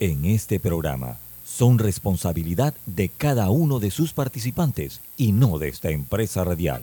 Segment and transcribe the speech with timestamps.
[0.00, 5.90] en este programa son responsabilidad de cada uno de sus participantes y no de esta
[5.90, 6.82] empresa radial.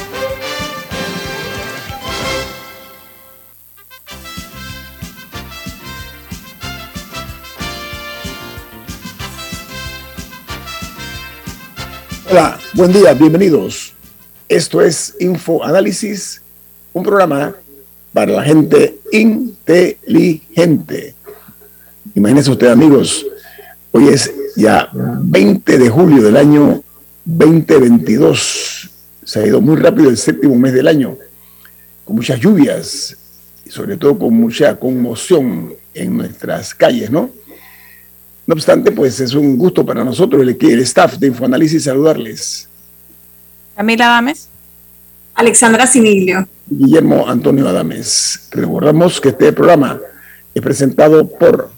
[12.31, 13.91] Hola, buen día, bienvenidos.
[14.47, 16.41] Esto es Info Análisis,
[16.93, 17.53] un programa
[18.13, 21.13] para la gente inteligente.
[22.15, 23.25] Imagínense ustedes, amigos,
[23.91, 26.81] hoy es ya 20 de julio del año
[27.25, 28.89] 2022.
[29.25, 31.17] Se ha ido muy rápido el séptimo mes del año,
[32.05, 33.17] con muchas lluvias
[33.65, 37.29] y sobre todo con mucha conmoción en nuestras calles, ¿no?
[38.45, 42.67] No obstante, pues es un gusto para nosotros, el, el staff de Infoanálisis, saludarles.
[43.75, 44.49] Camila Adames.
[45.33, 46.47] Alexandra Siniglio.
[46.67, 48.47] Guillermo Antonio Adames.
[48.51, 49.99] Recordamos que este programa
[50.53, 51.71] es presentado por...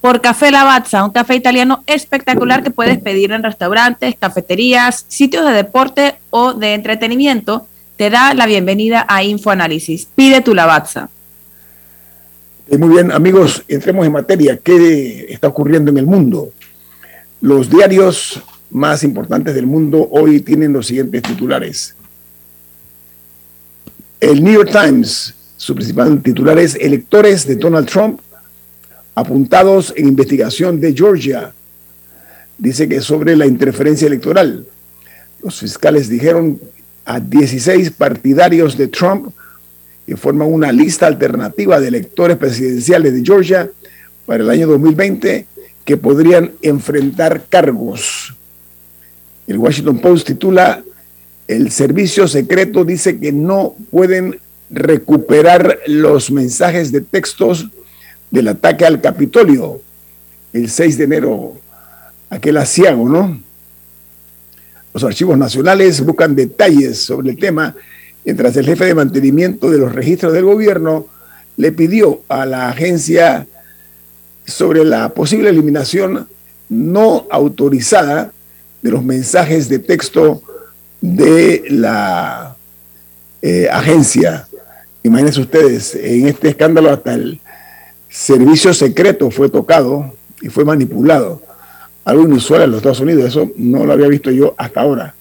[0.00, 5.52] Por Café Lavazza, un café italiano espectacular que puedes pedir en restaurantes, cafeterías, sitios de
[5.52, 7.66] deporte o de entretenimiento.
[7.96, 10.06] Te da la bienvenida a Infoanálisis.
[10.14, 11.08] Pide tu Lavazza.
[12.70, 14.56] Eh, muy bien, amigos, entremos en materia.
[14.56, 16.52] ¿Qué está ocurriendo en el mundo?
[17.40, 21.94] Los diarios más importantes del mundo hoy tienen los siguientes titulares.
[24.18, 28.20] El New York Times, su principal titular es Electores de Donald Trump
[29.14, 31.52] apuntados en investigación de Georgia.
[32.56, 34.66] Dice que sobre la interferencia electoral.
[35.42, 36.58] Los fiscales dijeron
[37.04, 39.34] a 16 partidarios de Trump
[40.06, 43.70] que forman una lista alternativa de electores presidenciales de Georgia
[44.26, 45.46] para el año 2020
[45.84, 48.34] que podrían enfrentar cargos.
[49.46, 50.82] El Washington Post titula,
[51.46, 57.68] el servicio secreto dice que no pueden recuperar los mensajes de textos
[58.30, 59.80] del ataque al Capitolio
[60.54, 61.54] el 6 de enero,
[62.30, 63.40] aquel asiago, ¿no?
[64.94, 67.74] Los archivos nacionales buscan detalles sobre el tema
[68.24, 71.06] mientras el jefe de mantenimiento de los registros del gobierno
[71.56, 73.46] le pidió a la agencia
[74.46, 76.26] sobre la posible eliminación
[76.68, 78.32] no autorizada
[78.82, 80.42] de los mensajes de texto
[81.00, 82.56] de la
[83.40, 84.48] eh, agencia.
[85.02, 87.40] Imagínense ustedes, en este escándalo hasta el
[88.08, 91.42] servicio secreto fue tocado y fue manipulado.
[92.04, 95.14] Algo inusual en los Estados Unidos, eso no lo había visto yo hasta ahora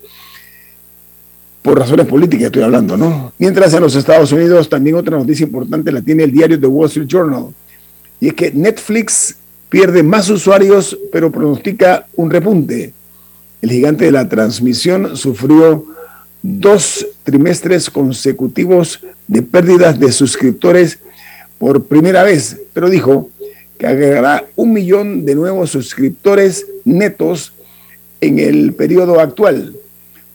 [1.63, 3.34] por razones políticas estoy hablando, ¿no?
[3.40, 6.88] Mientras en los Estados Unidos también otra noticia importante la tiene el diario The Wall
[6.88, 7.47] Street Journal,
[8.19, 9.38] y es que Netflix
[9.69, 12.94] pierde más usuarios, pero pronostica un repunte.
[13.62, 15.85] El gigante de la transmisión sufrió
[16.41, 21.00] dos trimestres consecutivos de pérdidas de suscriptores
[21.57, 23.30] por primera vez, pero dijo
[23.78, 27.53] que agregará un millón de nuevos suscriptores netos
[28.19, 29.74] en el periodo actual.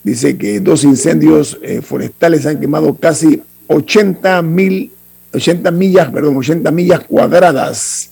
[0.03, 4.91] Dice que dos incendios eh, forestales han quemado casi 80 mil
[5.33, 8.11] 80 millas, perdón, 80 millas cuadradas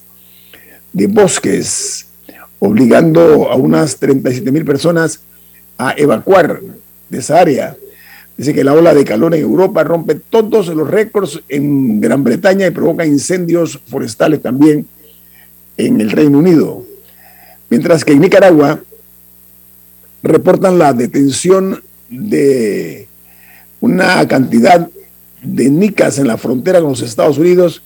[0.91, 2.07] de bosques,
[2.59, 5.21] obligando a unas 37 mil personas
[5.77, 6.59] a evacuar
[7.11, 7.75] de esa área.
[8.37, 12.65] Dice que la ola de calor en Europa rompe todos los récords en Gran Bretaña
[12.65, 14.87] y provoca incendios forestales también
[15.77, 16.83] en el Reino Unido.
[17.69, 18.81] Mientras que en Nicaragua
[20.23, 23.07] reportan la detención de
[23.81, 24.89] una cantidad
[25.43, 27.83] de nicas en la frontera con los Estados Unidos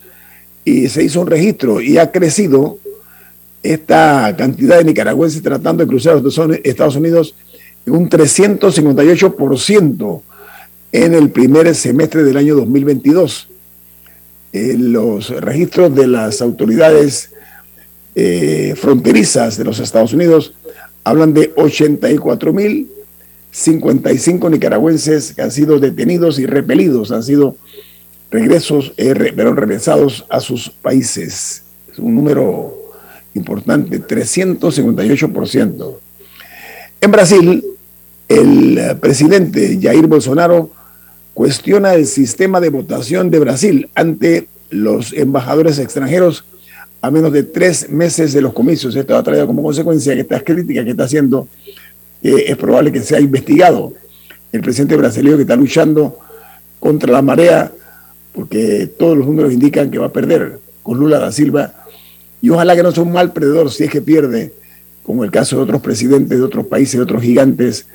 [0.64, 2.78] y se hizo un registro y ha crecido
[3.64, 7.34] esta cantidad de nicaragüenses tratando de cruzar los Estados Unidos
[7.88, 10.22] un 358%
[10.92, 13.50] en el primer semestre del año 2022.
[14.54, 17.30] Eh, los registros de las autoridades
[18.16, 20.54] eh, fronterizas de los Estados Unidos
[21.04, 22.90] hablan de 84 mil
[23.52, 27.58] 55 nicaragüenses que han sido detenidos y repelidos, han sido
[28.30, 31.64] regresos, eh, pero regresados a sus países.
[31.90, 32.76] Es un número
[33.34, 36.00] importante, 358%.
[37.00, 37.64] En Brasil,
[38.28, 40.72] el presidente Jair Bolsonaro
[41.34, 46.46] cuestiona el sistema de votación de Brasil ante los embajadores extranjeros
[47.02, 48.96] a menos de tres meses de los comicios.
[48.96, 51.48] Esto ha traído como consecuencia que estas críticas que está haciendo
[52.24, 53.94] es probable que sea investigado.
[54.52, 56.18] El presidente brasileño que está luchando
[56.80, 57.72] contra la marea,
[58.34, 61.74] porque todos los números indican que va a perder con Lula da Silva,
[62.42, 64.54] y ojalá que no sea un mal perdedor si es que pierde,
[65.04, 67.86] como el caso de otros presidentes de otros países, de otros gigantes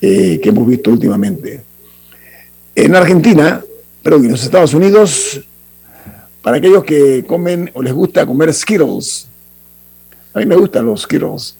[0.00, 1.62] eh, que hemos visto últimamente.
[2.74, 3.62] En Argentina,
[4.02, 5.40] pero en los Estados Unidos,
[6.42, 9.28] para aquellos que comen o les gusta comer Skittles,
[10.32, 11.56] a mí me gustan los Skittles,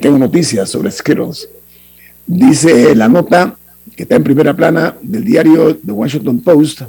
[0.00, 1.48] tengo noticias sobre Skittles.
[2.26, 3.56] Dice la nota
[3.94, 6.82] que está en primera plana del diario The Washington Post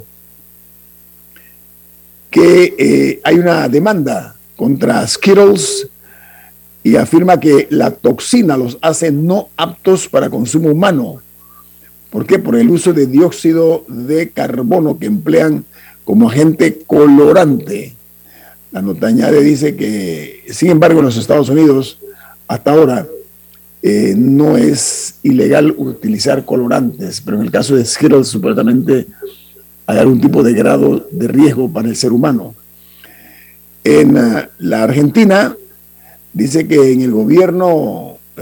[2.30, 5.88] que eh, hay una demanda contra Skittles
[6.84, 11.22] y afirma que la toxina los hace no aptos para consumo humano.
[12.10, 12.38] ¿Por qué?
[12.38, 15.64] Por el uso de dióxido de carbono que emplean
[16.04, 17.94] como agente colorante.
[18.70, 21.98] La nota añade, dice que, sin embargo, en los Estados Unidos,
[22.46, 23.06] hasta ahora,
[23.82, 29.06] eh, no es ilegal utilizar colorantes, pero en el caso de Skittles supuestamente
[29.86, 32.54] hay algún tipo de grado de riesgo para el ser humano.
[33.82, 35.54] En uh, la Argentina
[36.34, 38.40] dice que en el gobierno uh,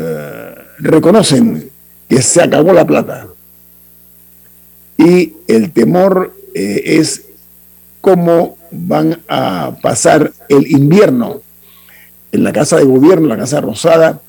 [0.79, 1.71] reconocen
[2.09, 3.29] que se acabó la plata
[4.99, 7.25] y el temor eh, es
[8.01, 11.41] cómo van a pasar el invierno.
[12.31, 14.21] En la Casa de Gobierno, la Casa Rosada,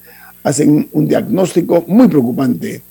[0.44, 2.82] hacen un diagnóstico muy preocupante.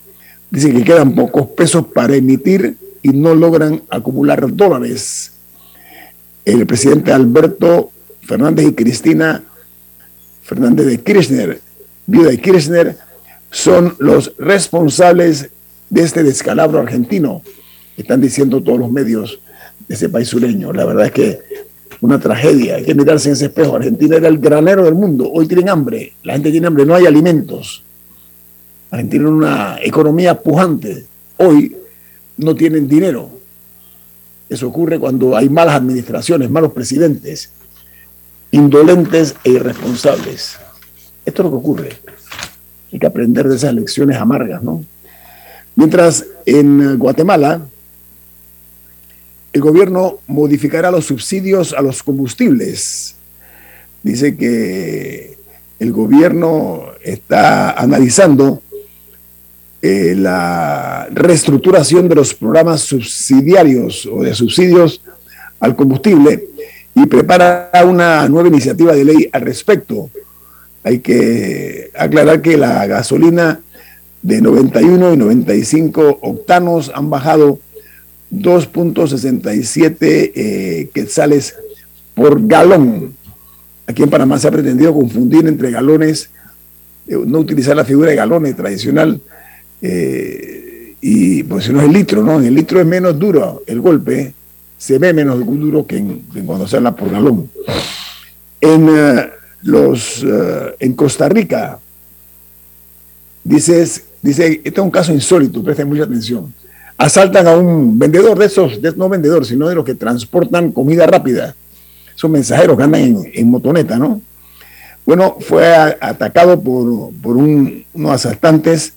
[0.50, 5.32] Dicen que quedan pocos pesos para emitir y no logran acumular dólares.
[6.44, 7.90] El presidente Alberto
[8.22, 9.42] Fernández y Cristina
[10.42, 11.60] Fernández de Kirchner,
[12.06, 12.96] viuda de Kirchner,
[13.50, 15.50] son los responsables
[15.90, 17.42] de este descalabro argentino,
[17.96, 19.40] están diciendo todos los medios
[19.86, 20.72] de ese país sureño.
[20.72, 21.38] La verdad es que
[22.02, 22.76] una tragedia.
[22.76, 23.76] Hay que mirarse en ese espejo.
[23.76, 25.30] Argentina era el granero del mundo.
[25.32, 26.12] Hoy tienen hambre.
[26.22, 26.84] La gente tiene hambre.
[26.84, 27.84] No hay alimentos.
[28.90, 31.06] Argentina es una economía pujante.
[31.38, 31.76] Hoy
[32.36, 33.30] no tienen dinero.
[34.48, 37.52] Eso ocurre cuando hay malas administraciones, malos presidentes,
[38.52, 40.58] indolentes e irresponsables.
[41.24, 41.92] Esto es lo que ocurre.
[42.92, 44.84] Hay que aprender de esas lecciones amargas, ¿no?
[45.74, 47.66] Mientras en Guatemala
[49.52, 53.16] el gobierno modificará los subsidios a los combustibles.
[54.02, 55.36] Dice que
[55.78, 58.62] el gobierno está analizando
[59.82, 65.02] eh, la reestructuración de los programas subsidiarios o de subsidios
[65.60, 66.48] al combustible
[66.94, 70.10] y prepara una nueva iniciativa de ley al respecto.
[70.84, 73.60] Hay que aclarar que la gasolina
[74.22, 77.58] de 91 y 95 octanos han bajado
[78.32, 81.56] 2.67 eh, quetzales
[82.14, 83.14] por galón.
[83.86, 86.30] Aquí en Panamá se ha pretendido confundir entre galones,
[87.06, 89.20] eh, no utilizar la figura de galones tradicional,
[89.80, 92.38] eh, y pues si no es el litro, ¿no?
[92.38, 94.34] En el litro es menos duro el golpe,
[94.82, 96.02] se ve menos duro que,
[96.44, 97.48] cuando se por galón.
[98.60, 98.88] En,
[99.62, 100.24] los,
[100.80, 101.78] en Costa Rica,
[103.44, 106.54] dices Dice, este es un caso insólito, presten mucha atención.
[106.96, 111.56] Asaltan a un vendedor de esos, no vendedor, sino de los que transportan comida rápida.
[112.14, 114.20] Son mensajeros que andan en, motoneta, ¿no?
[115.04, 118.92] Bueno, fue atacado por, por unos asaltantes.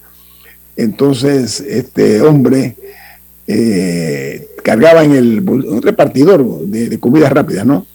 [0.77, 2.75] Entonces, este hombre
[3.47, 7.85] eh, cargaba en el un repartidor de, de comidas rápidas, ¿no?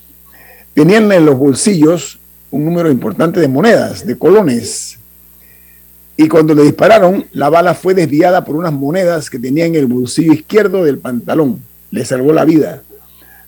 [0.75, 2.19] Tenían en los bolsillos
[2.51, 5.01] un número importante de monedas, de colones,
[6.21, 9.87] y cuando le dispararon, la bala fue desviada por unas monedas que tenía en el
[9.87, 11.63] bolsillo izquierdo del pantalón.
[11.91, 12.83] Le salvó la vida.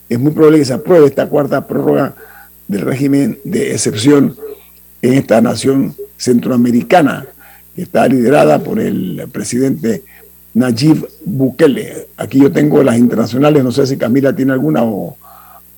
[0.08, 2.14] es muy probable que se apruebe esta cuarta prórroga
[2.68, 4.36] del régimen de excepción
[5.02, 7.26] en esta nación centroamericana,
[7.74, 10.02] que está liderada por el presidente
[10.54, 12.08] Nayib Bukele.
[12.16, 15.16] Aquí yo tengo las internacionales, no sé si Camila tiene alguna o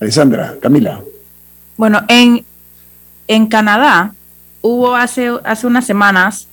[0.01, 0.57] Alessandra.
[0.61, 1.01] Camila.
[1.77, 2.45] Bueno, en,
[3.27, 4.15] en Canadá
[4.61, 6.49] hubo hace, hace unas semanas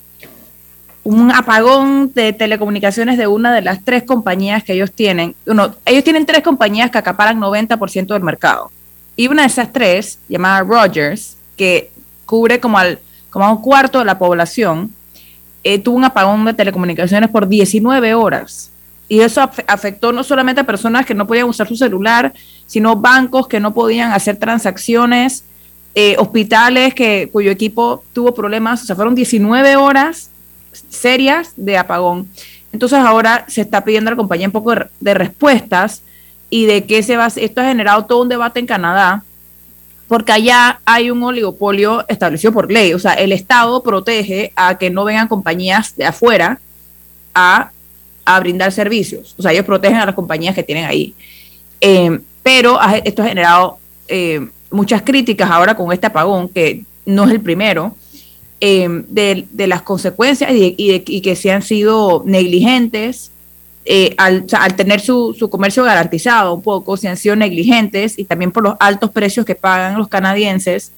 [1.06, 5.36] un apagón de telecomunicaciones de una de las tres compañías que ellos tienen.
[5.46, 8.72] Uno, ellos tienen tres compañías que acaparan 90% del mercado.
[9.14, 11.92] Y una de esas tres, llamada Rogers, que
[12.26, 12.98] cubre como, al,
[13.30, 14.92] como a un cuarto de la población,
[15.64, 18.70] eh, tuvo un apagón de telecomunicaciones por 19 horas.
[19.08, 22.34] Y eso afectó no solamente a personas que no podían usar su celular,
[22.66, 25.44] sino bancos que no podían hacer transacciones,
[25.94, 28.82] eh, hospitales que, cuyo equipo tuvo problemas.
[28.82, 30.30] O sea, fueron 19 horas
[30.88, 32.28] serias de apagón.
[32.72, 36.02] Entonces ahora se está pidiendo a la compañía un poco de, respuestas
[36.50, 39.24] y de qué se va Esto ha generado todo un debate en Canadá
[40.08, 42.92] porque allá hay un oligopolio establecido por ley.
[42.92, 46.60] O sea, el Estado protege a que no vengan compañías de afuera
[47.34, 47.70] a,
[48.40, 49.34] brindar servicios.
[49.38, 51.14] O sea, ellos protegen a las compañías que tienen ahí.
[51.80, 57.30] Eh, pero esto ha generado eh, muchas críticas ahora con este apagón, que no es
[57.30, 57.94] el primero.
[58.58, 63.30] Em, de, las consecuencias y, que se han sido negligentes
[63.86, 68.62] eh, al, tener su, comercio garantizado un poco, se han sido negligentes y también por
[68.62, 70.92] los altos precios que pagan los canadienses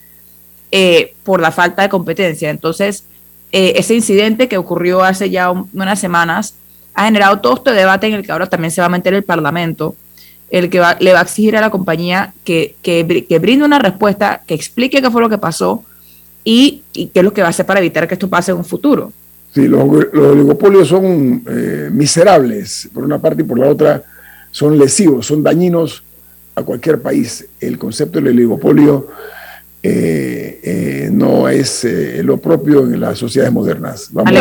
[0.73, 2.51] eh, por la falta de competencia.
[2.51, 3.05] Entonces,
[3.53, 6.55] eh, ese incidente que ocurrió hace ya unas semanas
[6.95, 9.23] ha generado todo este debate en el que ahora también se va a meter el
[9.23, 9.95] Parlamento,
[10.51, 14.43] el que le va a exigir a la compañía que, que, que brinde una respuesta,
[14.47, 15.85] que explique qué fue lo que pasó,
[16.51, 18.65] y, qué es lo que va a hacer para evitar que esto pase en un
[18.65, 19.13] futuro.
[19.55, 24.03] Sí, los, oligopolios son eh, miserables por una parte y por la otra
[24.51, 26.03] son lesivos, son dañinos
[26.55, 27.47] a cualquier país.
[27.61, 29.09] El concepto del oligopolio
[29.81, 34.09] eh, eh, no es eh, lo propio en las sociedades modernas.
[34.11, 34.33] Vamos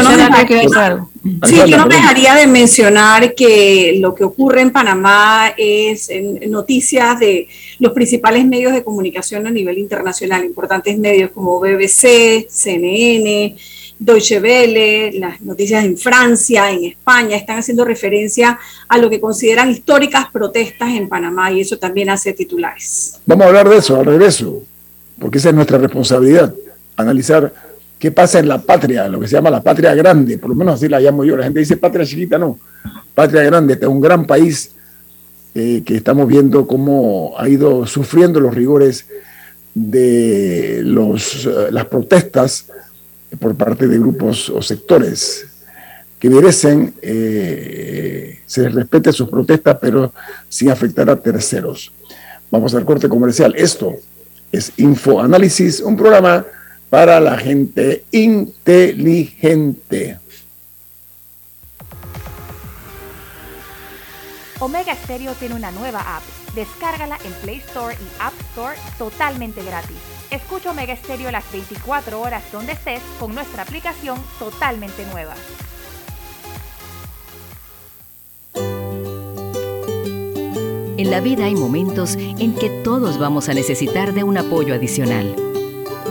[1.46, 7.20] sí, yo no dejaría de mencionar que lo que ocurre en Panamá es en noticias
[7.20, 7.48] de
[7.78, 13.56] los principales medios de comunicación a nivel internacional, importantes medios como BBC, CNN,
[14.00, 19.72] Deutsche Welle, las noticias en Francia, en España, están haciendo referencia a lo que consideran
[19.72, 23.20] históricas protestas en Panamá y eso también hace titulares.
[23.26, 24.64] Vamos a hablar de eso al regreso
[25.20, 26.54] porque esa es nuestra responsabilidad,
[26.96, 27.54] analizar
[28.00, 30.76] qué pasa en la patria, lo que se llama la patria grande, por lo menos
[30.76, 31.36] así la llamo yo.
[31.36, 32.60] La gente dice patria chiquita, no,
[33.16, 34.72] patria grande, este es un gran país
[35.56, 39.08] eh, que estamos viendo cómo ha ido sufriendo los rigores
[39.74, 42.66] de los, eh, las protestas
[43.40, 45.48] por parte de grupos o sectores
[46.20, 50.14] que merecen eh, se les respete sus protestas, pero
[50.50, 51.92] sin afectar a terceros.
[52.50, 53.54] Vamos al corte comercial.
[53.56, 53.98] Esto
[54.52, 56.46] es Infoanálisis, un programa
[56.90, 60.18] para la gente inteligente.
[64.60, 66.24] Omega Stereo tiene una nueva app.
[66.58, 69.96] Descárgala en Play Store y App Store totalmente gratis.
[70.32, 75.36] Escucha Omega Stereo las 24 horas donde estés con nuestra aplicación totalmente nueva.
[80.98, 85.36] En la vida hay momentos en que todos vamos a necesitar de un apoyo adicional.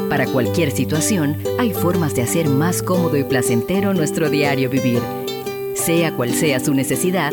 [0.09, 5.03] Para cualquier situación, hay formas de hacer más cómodo y placentero nuestro diario vivir.
[5.75, 7.33] Sea cual sea su necesidad,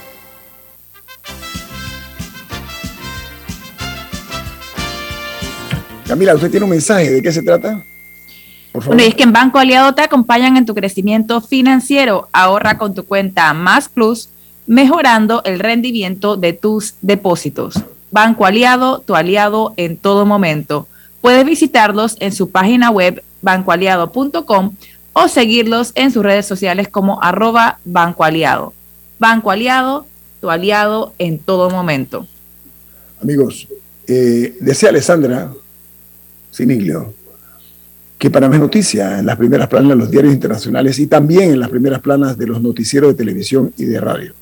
[6.11, 7.85] Camila, usted tiene un mensaje, ¿de qué se trata?
[8.73, 8.97] Por favor.
[8.97, 12.27] Bueno, y es que en Banco Aliado te acompañan en tu crecimiento financiero.
[12.33, 14.27] Ahorra con tu cuenta Más Plus,
[14.67, 17.75] mejorando el rendimiento de tus depósitos.
[18.11, 20.85] Banco Aliado, tu aliado en todo momento.
[21.21, 24.75] Puedes visitarlos en su página web bancoaliado.com
[25.13, 28.73] o seguirlos en sus redes sociales como arroba Banco Aliado.
[29.17, 30.05] Banco Aliado,
[30.41, 32.27] tu aliado en todo momento.
[33.21, 33.69] Amigos,
[34.07, 35.53] eh, decía Alessandra
[36.51, 37.13] Siniglio,
[38.19, 41.59] que para más noticia en las primeras planas de los diarios internacionales y también en
[41.59, 44.33] las primeras planas de los noticieros de televisión y de radio.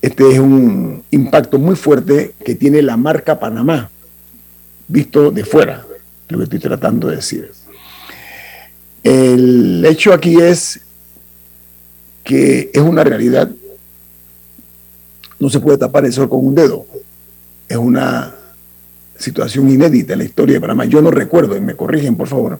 [0.00, 3.90] Este es un impacto muy fuerte que tiene la marca Panamá,
[4.88, 5.84] visto de fuera,
[6.28, 7.52] lo que estoy tratando de decir.
[9.02, 10.80] El hecho aquí es
[12.24, 13.50] que es una realidad,
[15.38, 16.86] no se puede tapar el sol con un dedo,
[17.68, 18.34] es una
[19.20, 20.86] situación inédita en la historia de Panamá.
[20.86, 22.58] Yo no recuerdo, y me corrigen por favor,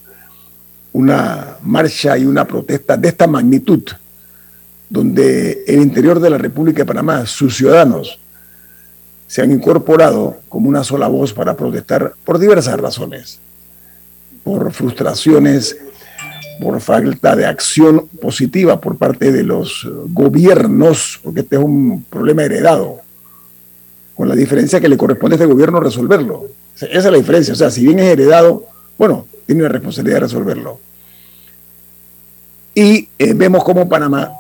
[0.92, 3.83] una marcha y una protesta de esta magnitud,
[4.88, 8.18] donde el interior de la República de Panamá, sus ciudadanos,
[9.27, 13.38] se han incorporado como una sola voz para protestar por diversas razones,
[14.42, 15.77] por frustraciones,
[16.61, 22.42] por falta de acción positiva por parte de los gobiernos, porque este es un problema
[22.42, 23.01] heredado
[24.20, 26.44] con la diferencia que le corresponde a este gobierno resolverlo.
[26.76, 27.54] Esa es la diferencia.
[27.54, 28.66] O sea, si bien es heredado,
[28.98, 30.78] bueno, tiene la responsabilidad de resolverlo.
[32.74, 34.30] Y eh, vemos cómo Panamá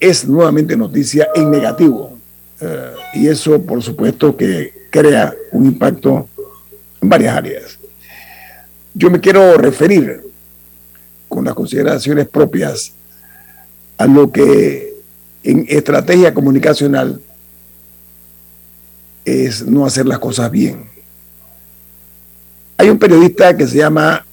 [0.00, 2.18] es nuevamente noticia en negativo.
[2.60, 6.28] Eh, y eso, por supuesto, que crea un impacto
[7.00, 7.78] en varias áreas.
[8.92, 10.20] Yo me quiero referir
[11.28, 12.92] con las consideraciones propias
[13.98, 14.94] a lo que
[15.44, 17.20] en estrategia comunicacional
[19.24, 20.84] es no hacer las cosas bien.
[22.76, 24.24] Hay un periodista que se llama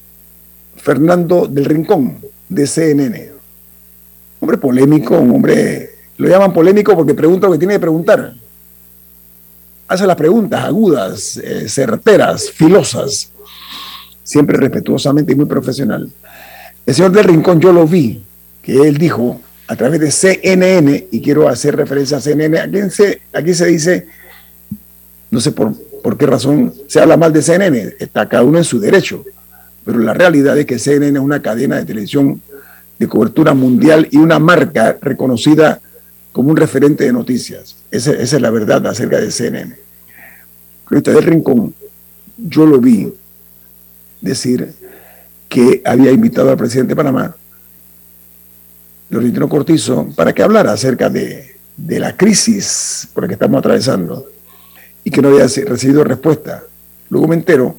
[0.78, 3.32] Fernando del Rincón, de CNN.
[4.40, 8.34] Hombre polémico, un hombre, lo llaman polémico porque pregunta lo que tiene que preguntar.
[9.90, 13.32] hace las preguntas agudas, eh, certeras, filosas,
[14.24, 16.10] siempre respetuosamente y muy profesional.
[16.86, 18.22] El señor del Rincón, yo lo vi,
[18.62, 23.22] que él dijo a través de CNN, y quiero hacer referencia a CNN, aquí se,
[23.34, 24.08] aquí se dice,
[25.30, 25.74] no sé por,
[26.18, 29.26] qué razón se habla mal de CNN, está cada uno en su derecho,
[29.84, 32.42] pero la realidad es que CNN es una cadena de televisión
[32.98, 35.80] de cobertura mundial y una marca reconocida
[36.32, 37.76] como un referente de noticias.
[37.92, 39.76] Esa, es la verdad acerca de CNN.
[40.86, 41.74] Cristian Rincón,
[42.38, 43.14] yo lo vi
[44.22, 44.74] decir
[45.50, 47.36] que había invitado al presidente de Panamá,
[49.10, 54.28] Lorentino Cortizo, para que hablara acerca de, de la crisis por la que estamos atravesando
[55.08, 56.64] y que no había recibido respuesta.
[57.10, 57.78] Luego me entero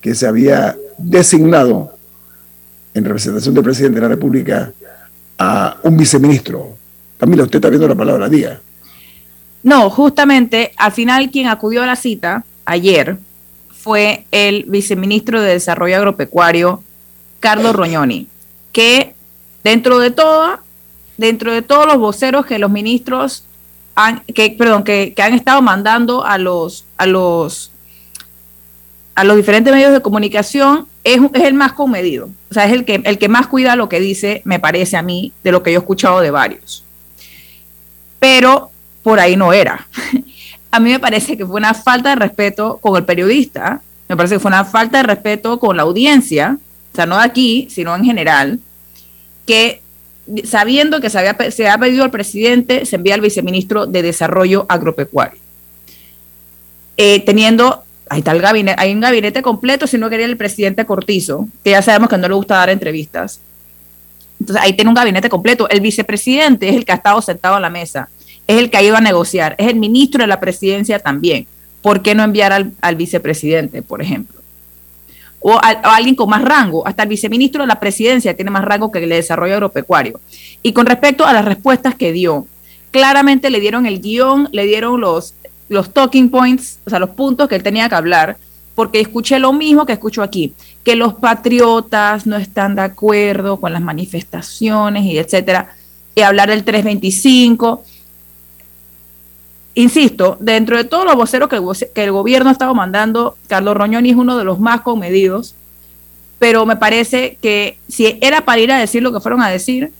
[0.00, 1.94] que se había designado
[2.92, 4.72] en representación del presidente de la República
[5.38, 6.76] a un viceministro.
[7.16, 8.60] Camila, usted está viendo la palabra, día.
[9.62, 13.18] No, justamente al final quien acudió a la cita ayer
[13.70, 16.82] fue el viceministro de Desarrollo Agropecuario,
[17.38, 18.26] Carlos Roñoni,
[18.72, 19.14] que
[19.62, 20.58] dentro de todo,
[21.16, 23.44] dentro de todos los voceros que los ministros
[24.34, 27.72] que, perdón, que, que han estado mandando a los, a los
[29.14, 32.30] a los diferentes medios de comunicación es, es, el más comedido.
[32.50, 35.02] O sea, es el que, el que más cuida lo que dice, me parece a
[35.02, 36.84] mí, de lo que yo he escuchado de varios.
[38.18, 38.70] Pero
[39.02, 39.86] por ahí no era.
[40.70, 44.36] a mí me parece que fue una falta de respeto con el periodista, me parece
[44.36, 46.58] que fue una falta de respeto con la audiencia,
[46.92, 48.60] o sea, no de aquí, sino en general,
[49.46, 49.81] que
[50.44, 55.40] sabiendo que se había, había pedido al presidente, se envía al viceministro de Desarrollo Agropecuario.
[56.96, 57.82] Eh, teniendo
[58.12, 61.70] ahí está el gabinete, hay un gabinete completo, si no quería el presidente Cortizo, que
[61.70, 63.40] ya sabemos que no le gusta dar entrevistas.
[64.38, 65.66] Entonces ahí tiene un gabinete completo.
[65.70, 68.10] El vicepresidente es el que ha estado sentado a la mesa,
[68.46, 71.46] es el que ha ido a negociar, es el ministro de la presidencia también.
[71.80, 74.41] ¿Por qué no enviar al, vicepresidente, por ejemplo?
[75.42, 79.02] O alguien con más rango, hasta el viceministro de la presidencia tiene más rango que
[79.02, 80.20] el de desarrollo agropecuario.
[80.62, 82.46] Y con respecto a las respuestas que dio,
[82.92, 85.34] claramente le dieron el guion, le dieron los,
[85.68, 88.36] los talking points, o sea, los puntos que él tenía que hablar,
[88.74, 93.72] porque escuché lo mismo que escucho aquí, que los patriotas no están de acuerdo con
[93.72, 95.74] las manifestaciones y etcétera,
[96.14, 97.84] y hablar del 325.
[99.74, 101.62] Insisto, dentro de todos los voceros que el,
[101.94, 105.54] que el gobierno ha estado mandando, Carlos Roñoni es uno de los más comedidos,
[106.38, 109.92] pero me parece que si era para ir a decir lo que fueron a decir,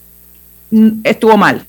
[1.05, 1.67] estuvo mal.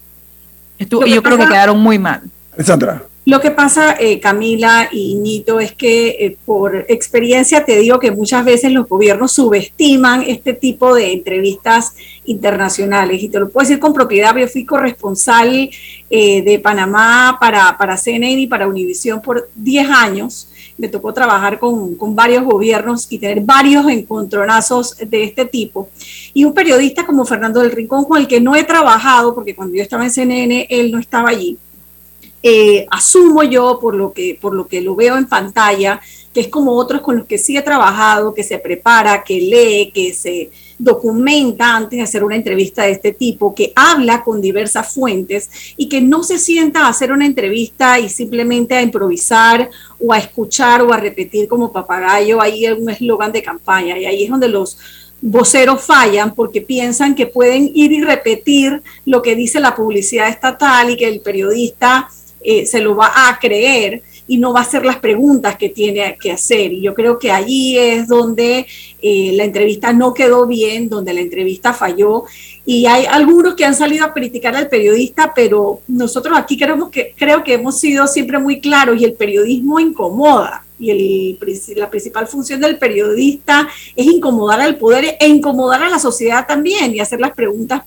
[0.79, 2.23] Estuvo, y yo creo que quedaron muy mal.
[2.53, 3.03] Alessandra.
[3.25, 8.11] Lo que pasa, eh, Camila y Nito, es que eh, por experiencia te digo que
[8.11, 13.23] muchas veces los gobiernos subestiman este tipo de entrevistas internacionales.
[13.23, 15.69] Y te lo puedo decir con propiedad, yo fui corresponsal
[16.09, 20.49] eh, de Panamá para, para CNN y para Univisión por 10 años.
[20.77, 25.87] Me tocó trabajar con, con varios gobiernos y tener varios encontronazos de este tipo.
[26.33, 29.77] Y un periodista como Fernando del Rincón, con el que no he trabajado, porque cuando
[29.77, 31.57] yo estaba en CNN, él no estaba allí
[32.45, 36.01] eh, asumo yo por lo, que, por lo que lo veo en pantalla,
[36.33, 39.91] que es como otros con los que sí he trabajado, que se prepara, que lee,
[39.93, 44.93] que se documenta antes de hacer una entrevista de este tipo, que habla con diversas
[44.93, 50.11] fuentes y que no se sienta a hacer una entrevista y simplemente a improvisar o
[50.11, 53.97] a escuchar o a repetir como papagayo ahí un eslogan de campaña.
[53.97, 54.77] Y ahí es donde los
[55.21, 60.89] voceros fallan porque piensan que pueden ir y repetir lo que dice la publicidad estatal
[60.89, 62.09] y que el periodista
[62.43, 66.17] eh, se lo va a creer y no va a hacer las preguntas que tiene
[66.21, 66.71] que hacer.
[66.71, 68.65] Y yo creo que allí es donde
[69.01, 72.23] eh, la entrevista no quedó bien, donde la entrevista falló.
[72.65, 77.13] Y hay algunos que han salido a criticar al periodista, pero nosotros aquí creemos que,
[77.17, 80.65] creo que hemos sido siempre muy claros y el periodismo incomoda.
[80.79, 81.39] Y el,
[81.75, 86.93] la principal función del periodista es incomodar al poder e incomodar a la sociedad también
[86.93, 87.83] y hacer las preguntas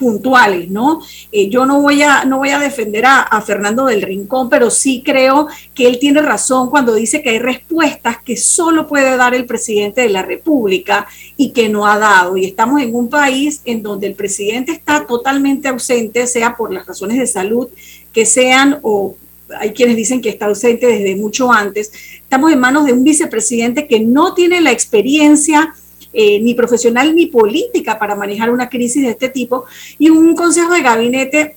[0.00, 1.02] puntuales, ¿no?
[1.30, 4.70] Eh, yo no voy a, no voy a defender a, a, Fernando del Rincón, pero
[4.70, 9.34] sí creo que él tiene razón cuando dice que hay respuestas que solo puede dar
[9.34, 12.38] el presidente de la República y que no ha dado.
[12.38, 16.86] Y estamos en un país en donde el presidente está totalmente ausente, sea por las
[16.86, 17.68] razones de salud
[18.12, 19.14] que sean o
[19.58, 21.92] hay quienes dicen que está ausente desde mucho antes.
[22.14, 25.74] Estamos en manos de un vicepresidente que no tiene la experiencia
[26.12, 29.64] eh, ni profesional ni política para manejar una crisis de este tipo
[29.98, 31.56] y un consejo de gabinete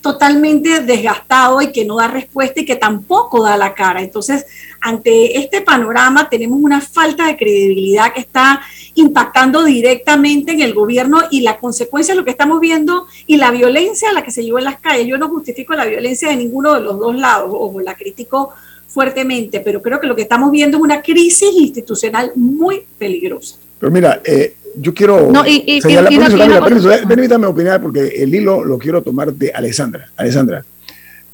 [0.00, 4.00] totalmente desgastado y que no da respuesta y que tampoco da la cara.
[4.00, 4.46] Entonces,
[4.80, 8.62] ante este panorama tenemos una falta de credibilidad que está
[8.94, 13.50] impactando directamente en el gobierno y la consecuencia de lo que estamos viendo y la
[13.50, 15.06] violencia a la que se llevó en las calles.
[15.06, 18.54] Yo no justifico la violencia de ninguno de los dos lados, ojo, la critico
[18.88, 23.56] fuertemente, pero creo que lo que estamos viendo es una crisis institucional muy peligrosa.
[23.80, 28.62] Pero mira, eh, yo quiero No, y- señalar, permiso, eh, permítame opinar porque el hilo
[28.64, 30.10] lo quiero tomar de Alessandra.
[30.16, 30.64] Alessandra,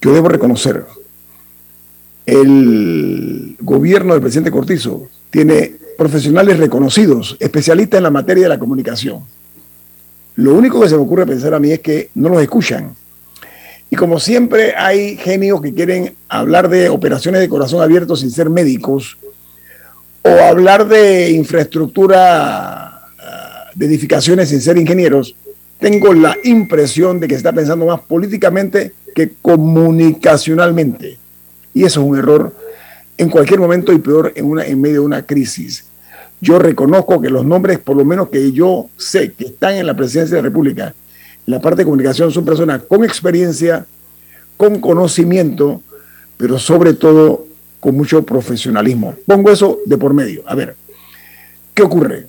[0.00, 0.84] yo debo reconocer,
[2.24, 9.20] el gobierno del presidente Cortizo tiene profesionales reconocidos, especialistas en la materia de la comunicación.
[10.36, 12.94] Lo único que se me ocurre pensar a mí es que no los escuchan.
[13.88, 18.50] Y como siempre hay genios que quieren hablar de operaciones de corazón abierto sin ser
[18.50, 19.16] médicos,
[20.26, 25.36] o hablar de infraestructura ah, de edificaciones sin ser ingenieros,
[25.78, 31.18] tengo la impresión de que se está pensando más políticamente que comunicacionalmente.
[31.74, 32.54] Y eso es un error
[33.18, 35.84] en cualquier momento y peor en, una, en medio de una crisis.
[36.40, 39.96] Yo reconozco que los nombres, por lo menos que yo sé que están en la
[39.96, 40.94] presidencia de la República,
[41.46, 43.86] la parte de comunicación, son personas con experiencia,
[44.56, 45.82] con conocimiento,
[46.36, 47.46] pero sobre todo
[47.80, 49.14] con mucho profesionalismo.
[49.26, 50.42] Pongo eso de por medio.
[50.46, 50.76] A ver,
[51.74, 52.26] ¿qué ocurre?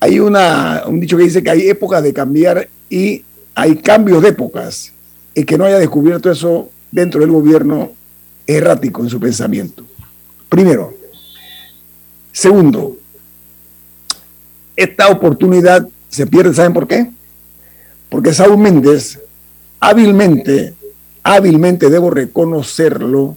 [0.00, 3.24] Hay una, un dicho que dice que hay épocas de cambiar y
[3.54, 4.92] hay cambios de épocas.
[5.34, 7.92] Y que no haya descubierto eso dentro del gobierno
[8.46, 9.84] errático en su pensamiento.
[10.48, 10.94] Primero.
[12.32, 12.96] Segundo,
[14.76, 17.10] esta oportunidad se pierde, ¿saben por qué?
[18.08, 19.20] Porque Saúl Méndez
[19.78, 20.74] hábilmente,
[21.22, 23.36] hábilmente debo reconocerlo,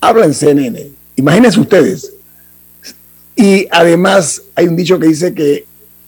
[0.00, 0.90] habla en CNN.
[1.16, 2.12] Imagínense ustedes.
[3.36, 5.64] Y además hay un dicho que dice que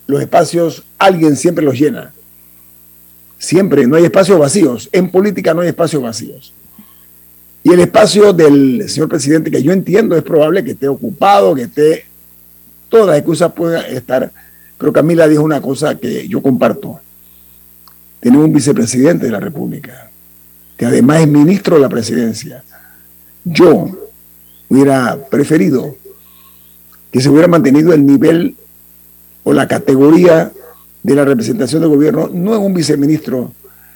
[0.06, 2.12] los espacios alguien siempre los llena.
[3.38, 4.88] Siempre, no hay espacios vacíos.
[4.92, 6.52] En política no hay espacios vacíos.
[7.64, 11.62] Y el espacio del señor presidente, que yo entiendo es probable que esté ocupado, que
[11.62, 12.04] esté,
[12.88, 14.30] todas las excusas puedan estar,
[14.76, 17.00] pero Camila dijo una cosa que yo comparto.
[18.18, 20.10] Tenemos un vicepresidente de la República,
[20.76, 22.64] que además es ministro de la presidencia.
[23.44, 23.88] Yo
[24.68, 25.96] hubiera preferido
[27.10, 28.56] que se hubiera mantenido el nivel
[29.44, 30.52] o la categoría
[31.02, 33.52] de la representación del gobierno, no en un viceministro,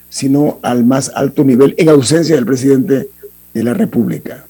[0.08, 3.08] sino al más alto nivel, en ausencia del presidente
[3.54, 4.44] de la República.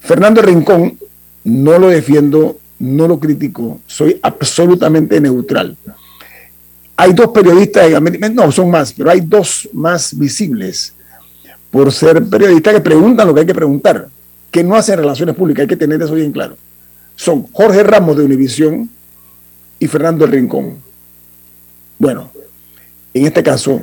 [0.00, 0.98] Fernando Rincón,
[1.44, 5.76] no lo defiendo, no lo critico, soy absolutamente neutral.
[6.96, 7.90] Hay dos periodistas
[8.32, 10.94] no, son más, pero hay dos más visibles
[11.70, 14.08] por ser periodistas que preguntan lo que hay que preguntar,
[14.50, 16.56] que no hacen relaciones públicas, hay que tener eso bien claro.
[17.16, 18.88] Son Jorge Ramos de Univisión
[19.78, 20.78] y Fernando Rincón.
[21.98, 22.30] Bueno,
[23.12, 23.82] en este caso,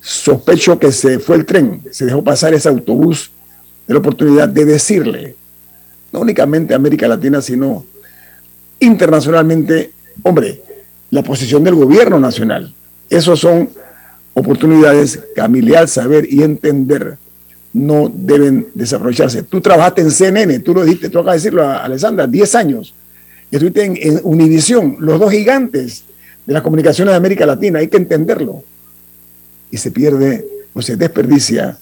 [0.00, 3.30] sospecho que se fue el tren, se dejó pasar ese autobús
[3.86, 5.34] de la oportunidad de decirle,
[6.12, 7.84] no únicamente a América Latina, sino
[8.80, 10.62] internacionalmente, hombre,
[11.10, 12.74] la posición del gobierno nacional.
[13.08, 13.70] Esas son
[14.38, 17.16] oportunidades que a mi leal saber y entender
[17.72, 19.42] no deben desaprovecharse.
[19.42, 22.94] Tú trabajaste en CNN, tú lo dijiste, tú acabas de decirlo Alessandra, 10 años.
[23.50, 26.04] Estuviste en, en Univisión, los dos gigantes
[26.46, 28.62] de las comunicaciones de América Latina, hay que entenderlo.
[29.70, 31.76] Y se pierde o se desperdicia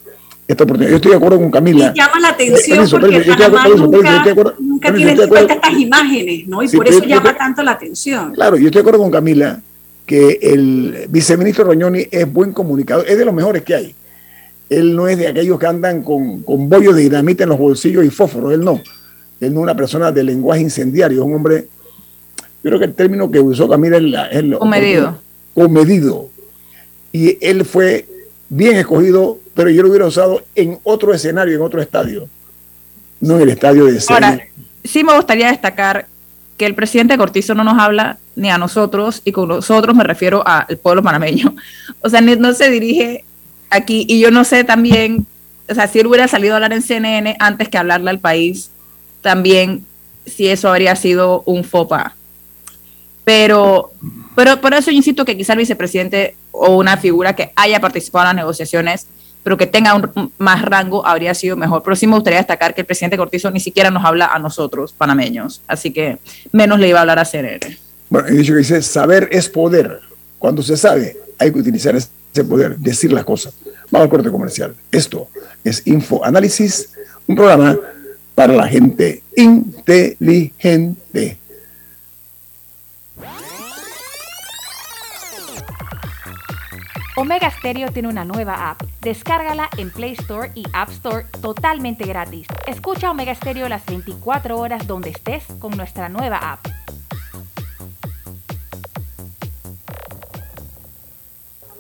[0.49, 0.91] esta oportunidad.
[0.91, 1.93] Yo estoy de acuerdo con Camila.
[1.95, 5.73] Y llama la atención Permiso, porque Panamá acuerdo, permiso, nunca, nunca tiene en cuenta estas
[5.73, 6.63] imágenes, ¿no?
[6.63, 8.33] Y Sí, por eso yo- llama yo- tanto la atención.
[8.33, 9.61] Claro, yo estoy de acuerdo con Camila
[10.07, 13.95] que el viceministro Roñoni es buen comunicador, es de los mejores que hay.
[14.71, 18.05] Él no es de aquellos que andan con, con bollos de dinamita en los bolsillos
[18.05, 18.81] y fósforos, él no.
[19.41, 21.67] Él no es una persona de lenguaje incendiario, es un hombre,
[22.63, 25.19] yo creo que el término que usó Camila es, la- es lo- Comedido.
[25.55, 26.31] comedido.
[27.13, 28.07] Y él fue
[28.49, 32.29] bien escogido, pero yo lo hubiera usado en otro escenario, en otro estadio,
[33.21, 34.41] no en el estadio de Ahora,
[34.85, 36.07] sí me gustaría destacar
[36.57, 40.47] que el presidente Cortizo no nos habla ni a nosotros, y con nosotros me refiero
[40.47, 41.55] al pueblo panameño.
[42.03, 43.25] O sea, no se dirige
[43.69, 45.27] aquí, y yo no sé también,
[45.69, 48.71] o sea, si él hubiera salido a hablar en CNN antes que hablarle al país,
[49.23, 49.85] también
[50.25, 52.15] si eso habría sido un fopa.
[53.25, 53.91] Pero,
[54.37, 58.29] pero por eso insisto que quizá el vicepresidente o una figura que haya participado en
[58.29, 59.09] las negociaciones,
[59.43, 61.83] pero que tenga un más rango, habría sido mejor.
[61.83, 64.93] Pero sí me gustaría destacar que el presidente Cortizo ni siquiera nos habla a nosotros,
[64.93, 65.63] panameños.
[65.67, 66.19] Así que
[66.53, 67.79] menos le iba a hablar a CNN.
[68.09, 70.01] Bueno, he dicho que dice, saber es poder.
[70.39, 73.55] Cuando se sabe, hay que utilizar ese poder, decir las cosas.
[73.91, 74.75] Vamos al corte comercial.
[74.91, 75.29] Esto
[75.65, 76.91] es Info Análisis,
[77.27, 77.79] un programa
[78.35, 81.39] para la gente inteligente.
[87.19, 88.83] Omega Stereo tiene una nueva app.
[89.01, 92.47] Descárgala en Play Store y App Store totalmente gratis.
[92.67, 96.67] Escucha Omega Stereo las 24 horas donde estés con nuestra nueva app.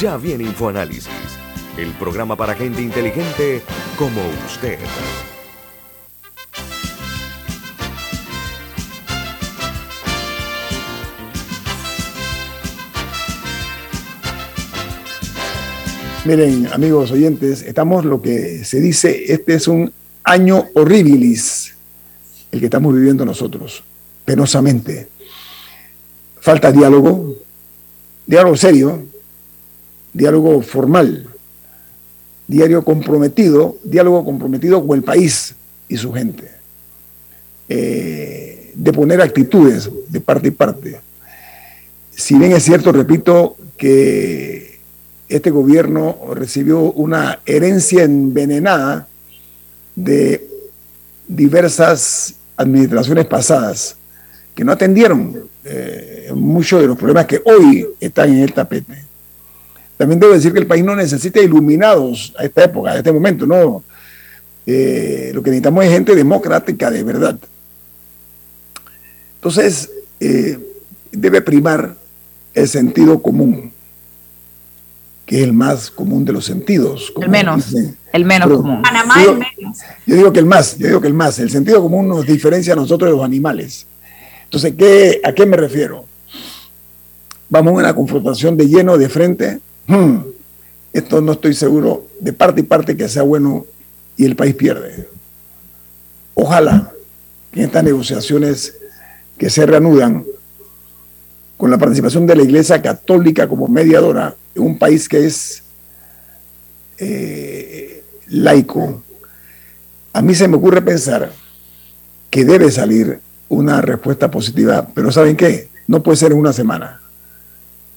[0.00, 1.10] Ya viene InfoAnálisis,
[1.76, 3.60] el programa para gente inteligente
[3.98, 4.78] como usted.
[16.24, 19.92] Miren, amigos oyentes, estamos lo que se dice, este es un
[20.24, 21.74] año horribilis,
[22.50, 23.84] el que estamos viviendo nosotros,
[24.24, 25.08] penosamente.
[26.40, 27.36] Falta diálogo,
[28.26, 29.09] diálogo serio,
[30.12, 31.28] diálogo formal,
[32.46, 35.54] diálogo comprometido, diálogo comprometido con el país
[35.88, 36.50] y su gente,
[37.68, 41.00] eh, de poner actitudes de parte y parte.
[42.10, 44.78] Si bien es cierto, repito, que
[45.28, 49.08] este gobierno recibió una herencia envenenada
[49.94, 50.46] de
[51.26, 53.96] diversas administraciones pasadas
[54.54, 59.09] que no atendieron eh, muchos de los problemas que hoy están en el tapete.
[60.00, 63.44] También debo decir que el país no necesita iluminados a esta época, a este momento,
[63.44, 63.84] no.
[64.64, 67.38] Eh, lo que necesitamos es gente democrática de verdad.
[69.34, 70.58] Entonces, eh,
[71.12, 71.94] debe primar
[72.54, 73.72] el sentido común,
[75.26, 77.12] que es el más común de los sentidos.
[77.20, 77.66] El menos,
[78.14, 78.80] el menos común.
[78.80, 79.78] Panamá yo, el menos.
[80.06, 81.38] Yo digo que el más, yo digo que el más.
[81.40, 83.86] El sentido común nos diferencia a nosotros de los animales.
[84.44, 86.06] Entonces, ¿qué, ¿a qué me refiero?
[87.50, 89.60] Vamos a una confrontación de lleno de frente.
[89.90, 90.18] Hmm,
[90.92, 93.66] esto no estoy seguro de parte y parte que sea bueno
[94.16, 95.08] y el país pierde.
[96.34, 96.92] Ojalá
[97.50, 98.76] que estas negociaciones
[99.36, 100.24] que se reanudan
[101.56, 105.64] con la participación de la Iglesia Católica como mediadora en un país que es
[106.98, 109.02] eh, laico,
[110.12, 111.32] a mí se me ocurre pensar
[112.30, 115.68] que debe salir una respuesta positiva, pero ¿saben qué?
[115.88, 117.00] No puede ser en una semana.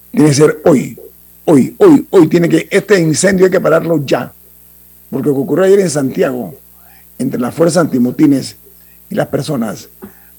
[0.09, 0.97] Tiene que ser hoy,
[1.45, 2.27] hoy, hoy, hoy.
[2.27, 4.31] Tiene que, este incendio hay que pararlo ya.
[5.09, 6.55] Porque lo que ocurrió ayer en Santiago,
[7.19, 8.55] entre las fuerzas antimotines
[9.09, 9.89] y las personas,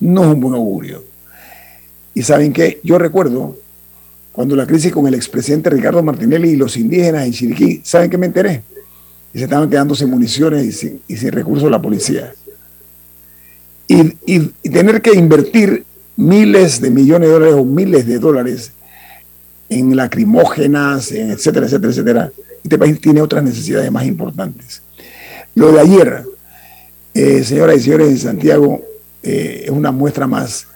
[0.01, 1.05] no es un buen augurio.
[2.15, 2.81] Y ¿saben qué?
[2.83, 3.57] Yo recuerdo
[4.33, 8.19] cuando la crisis con el expresidente Ricardo Martinelli y los indígenas en Chiriquí, ¿saben qué
[8.19, 8.63] me enteré?
[9.33, 12.33] Y se estaban quedando sin municiones y sin, y sin recursos la policía.
[13.87, 15.85] Y, tener que invertir
[16.17, 18.73] miles de millones de dólares o miles de dólares
[19.69, 22.33] en lacrimógenas, en etcétera, etcétera, etcétera.
[22.63, 24.83] Este país tiene otras necesidades más importantes.
[25.55, 26.25] Lo de ayer,
[27.13, 28.83] eh, señoras y señores de Santiago,
[29.23, 30.67] eh, es una muestra más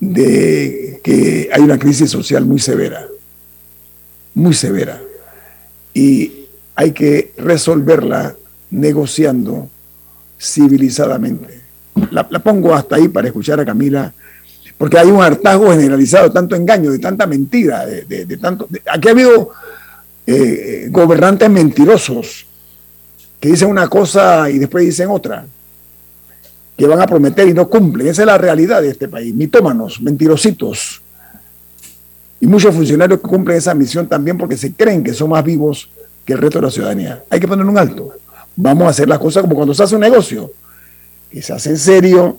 [0.00, 3.06] de que hay una crisis social muy severa,
[4.34, 5.00] muy severa,
[5.92, 8.34] y hay que resolverla
[8.70, 9.68] negociando
[10.40, 11.60] civilizadamente.
[12.10, 14.12] La, la, pongo hasta ahí para escuchar a Camila,
[14.78, 18.68] porque hay un hartazgo generalizado, tanto engaño, de tanta mentira, de, tanto...
[18.90, 19.50] aquí ha habido
[20.26, 22.46] eh, gobernantes mentirosos
[23.38, 25.46] que dicen una cosa y después dicen otra,
[26.76, 28.08] que van a prometer y no cumplen.
[28.08, 29.34] Esa es la realidad de este país.
[29.34, 31.02] Mitómanos, mentirositos.
[32.40, 35.88] Y muchos funcionarios que cumplen esa misión también porque se creen que son más vivos
[36.24, 37.22] que el resto de la ciudadanía.
[37.30, 38.12] Hay que poner un alto.
[38.56, 40.50] Vamos a hacer las cosas como cuando se hace un negocio,
[41.30, 42.38] que se hace en serio,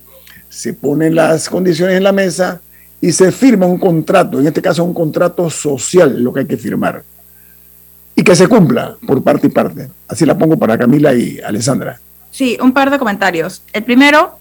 [0.56, 2.62] se ponen las condiciones en la mesa
[3.01, 6.56] y se firma un contrato, en este caso un contrato social, lo que hay que
[6.56, 7.03] firmar.
[8.16, 9.89] Y que se cumpla por parte y parte.
[10.08, 11.99] Así la pongo para Camila y Alessandra.
[12.32, 13.64] Sí, un par de comentarios.
[13.74, 14.39] El primero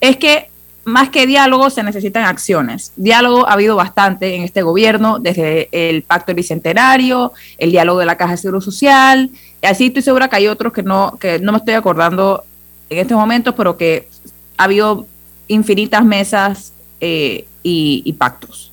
[0.00, 0.48] es que
[0.84, 2.92] más que diálogo se necesitan acciones.
[2.94, 8.16] Diálogo ha habido bastante en este gobierno, desde el pacto bicentenario, el diálogo de la
[8.16, 9.28] Caja de Seguro Social.
[9.60, 12.44] Así estoy segura que hay otros que no, que no me estoy acordando
[12.88, 14.08] en estos momentos, pero que
[14.56, 15.04] ha habido
[15.48, 18.72] infinitas mesas eh, y, pactos.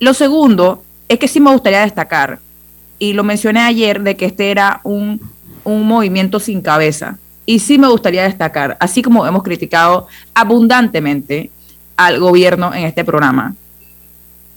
[0.00, 2.40] Lo segundo es que sí me gustaría destacar,
[2.98, 5.20] y lo mencioné ayer, de que este era un,
[5.64, 7.18] un movimiento sin cabeza.
[7.44, 11.50] Y sí me gustaría destacar, así como hemos criticado abundantemente
[11.96, 13.54] al gobierno en este programa,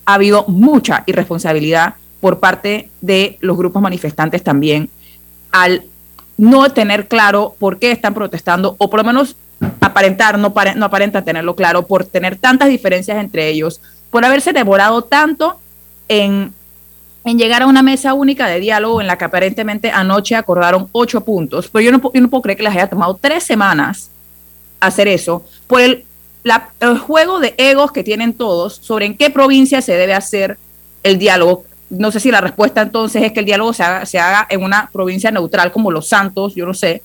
[0.05, 4.89] ha habido mucha irresponsabilidad por parte de los grupos manifestantes también
[5.51, 5.83] al
[6.37, 9.35] no tener claro por qué están protestando o por lo menos
[9.81, 15.03] aparentar, no, no aparenta tenerlo claro, por tener tantas diferencias entre ellos, por haberse demorado
[15.03, 15.59] tanto
[16.07, 16.53] en,
[17.25, 21.21] en, llegar a una mesa única de diálogo en la que aparentemente anoche acordaron ocho
[21.21, 24.09] puntos, pero yo no, yo no puedo creer que les haya tomado tres semanas
[24.79, 26.05] hacer eso, por el,
[26.79, 30.57] el juego de egos que tienen todos sobre en qué provincia se debe hacer
[31.03, 31.65] el diálogo.
[31.89, 34.63] No sé si la respuesta entonces es que el diálogo se haga, se haga en
[34.63, 37.01] una provincia neutral como Los Santos, yo no sé,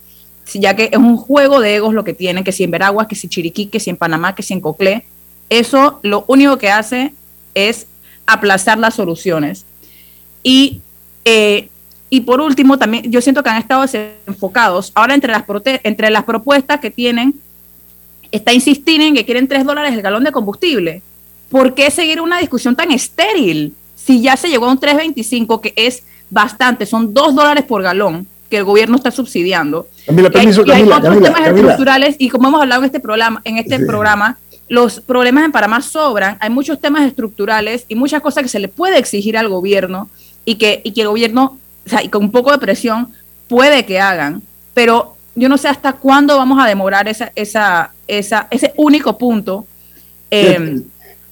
[0.52, 3.16] ya que es un juego de egos lo que tienen, que si en Veraguas, que
[3.16, 5.04] si Chiriquí, que si en Panamá, que si en Coclé,
[5.48, 7.12] eso lo único que hace
[7.54, 7.86] es
[8.26, 9.64] aplazar las soluciones.
[10.42, 10.80] Y,
[11.24, 11.68] eh,
[12.10, 13.84] y por último, también yo siento que han estado
[14.26, 14.92] enfocados.
[14.94, 15.44] Ahora entre las,
[15.82, 17.34] entre las propuestas que tienen,
[18.30, 21.02] está insistir en que quieren 3 dólares el galón de combustible.
[21.48, 23.74] ¿Por qué seguir una discusión tan estéril?
[23.96, 28.26] Si ya se llegó a un 3.25, que es bastante, son 2 dólares por galón
[28.54, 29.88] que el gobierno está subsidiando.
[30.06, 33.58] Camila, permiso, y hay, otros temas estructurales y como hemos hablado en este programa, en
[33.58, 34.38] este programa,
[34.68, 38.68] los problemas en Panamá sobran, hay muchos temas estructurales y muchas cosas que se le
[38.68, 40.08] puede exigir al gobierno
[40.44, 43.08] y que, y que el gobierno, o sea, y con un poco de presión,
[43.48, 44.40] puede que hagan,
[44.72, 49.66] pero yo no sé hasta cuándo vamos a demorar esa, esa, esa, ese único punto.
[50.30, 50.80] Eh,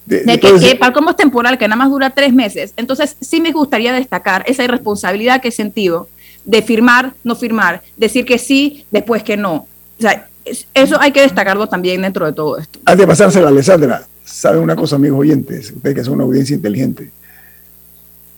[0.07, 2.75] de, que, para como es temporal, que nada más dura tres meses.
[2.77, 6.09] Entonces, sí me gustaría destacar esa irresponsabilidad que he sentido
[6.45, 9.67] de firmar, no firmar, decir que sí, después que no.
[9.99, 10.29] O sea,
[10.75, 12.81] eso hay que destacarlo también dentro de todo esto.
[12.85, 15.73] Antes de pasársela, Alessandra, ¿saben una cosa, amigos oyentes?
[15.75, 17.11] Ustedes que son una audiencia inteligente.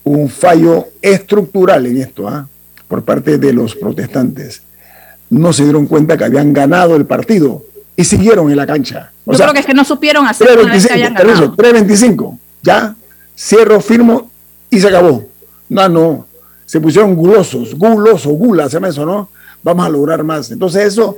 [0.05, 2.46] Un fallo estructural en esto, ¿ah?
[2.88, 4.62] por parte de los protestantes.
[5.30, 7.64] No se dieron cuenta que habían ganado el partido
[7.96, 9.12] y siguieron en la cancha.
[9.26, 12.94] Yo creo que es que no supieron hacer 325, 325, ya,
[13.36, 14.30] cierro, firmo
[14.68, 15.26] y se acabó.
[15.68, 16.26] No, no,
[16.65, 19.29] se pusieron gulosos, guloso, gula, se llama eso, ¿no?
[19.62, 20.51] Vamos a lograr más.
[20.51, 21.17] Entonces eso,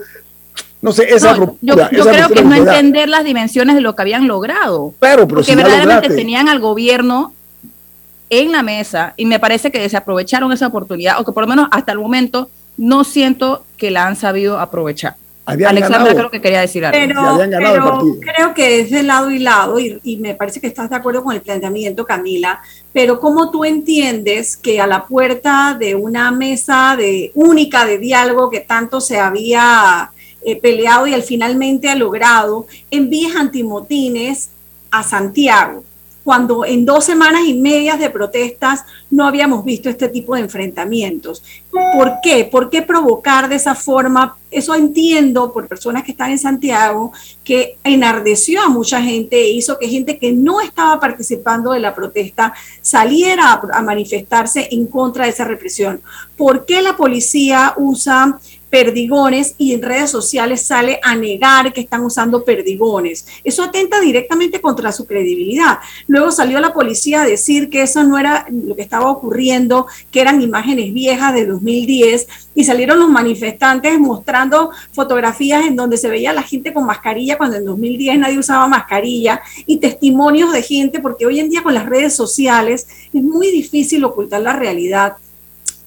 [0.80, 4.02] no sé, esa no, Yo, creo que es no entender las dimensiones de lo que
[4.02, 4.94] habían logrado.
[4.98, 7.32] Claro, pero Porque verdaderamente tenían al gobierno
[8.30, 11.68] en la mesa y me parece que desaprovecharon esa oportunidad, o que por lo menos
[11.70, 15.16] hasta el momento no siento que la han sabido aprovechar.
[15.46, 17.38] Alexandra creo que quería decir algo.
[17.38, 21.22] Pero, creo que es de lado y lado, y, me parece que estás de acuerdo
[21.22, 22.60] con el planteamiento, Camila,
[22.92, 28.50] pero ¿cómo tú entiendes que a la puerta de una mesa de, única de diálogo
[28.50, 30.10] que tanto se había
[30.44, 34.50] eh, peleado y al finalmente ha logrado, envíes antimotines
[34.90, 35.84] a Santiago?
[36.26, 41.40] Cuando en dos semanas y medias de protestas no habíamos visto este tipo de enfrentamientos.
[41.70, 42.44] ¿Por qué?
[42.44, 44.36] ¿Por qué provocar de esa forma?
[44.50, 47.12] Eso entiendo por personas que están en Santiago,
[47.44, 51.94] que enardeció a mucha gente e hizo que gente que no estaba participando de la
[51.94, 52.52] protesta
[52.82, 56.00] saliera a, a manifestarse en contra de esa represión.
[56.36, 58.40] ¿Por qué la policía usa
[58.76, 63.26] perdigones y en redes sociales sale a negar que están usando perdigones.
[63.42, 65.78] Eso atenta directamente contra su credibilidad.
[66.06, 70.20] Luego salió la policía a decir que eso no era lo que estaba ocurriendo, que
[70.20, 76.32] eran imágenes viejas de 2010 y salieron los manifestantes mostrando fotografías en donde se veía
[76.32, 81.00] a la gente con mascarilla cuando en 2010 nadie usaba mascarilla y testimonios de gente
[81.00, 85.16] porque hoy en día con las redes sociales es muy difícil ocultar la realidad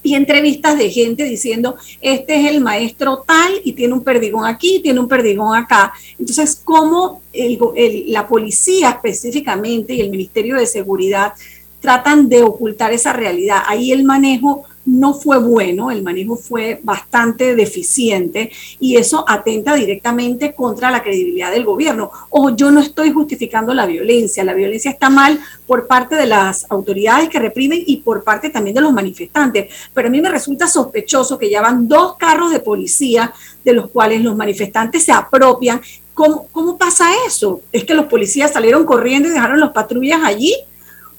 [0.02, 4.80] y entrevistas de gente diciendo, este es el maestro tal y tiene un perdigón aquí,
[4.80, 5.92] tiene un perdigón acá.
[6.18, 11.34] Entonces, ¿cómo la policía específicamente y el Ministerio de Seguridad
[11.82, 13.64] tratan de ocultar esa realidad?
[13.68, 20.54] Ahí el manejo no fue bueno, el manejo fue bastante deficiente y eso atenta directamente
[20.54, 22.12] contra la credibilidad del gobierno.
[22.30, 26.66] O yo no estoy justificando la violencia, la violencia está mal por parte de las
[26.70, 30.68] autoridades que reprimen y por parte también de los manifestantes, pero a mí me resulta
[30.68, 35.82] sospechoso que ya dos carros de policía de los cuales los manifestantes se apropian.
[36.14, 37.62] ¿Cómo, cómo pasa eso?
[37.72, 40.56] ¿Es que los policías salieron corriendo y dejaron las patrullas allí?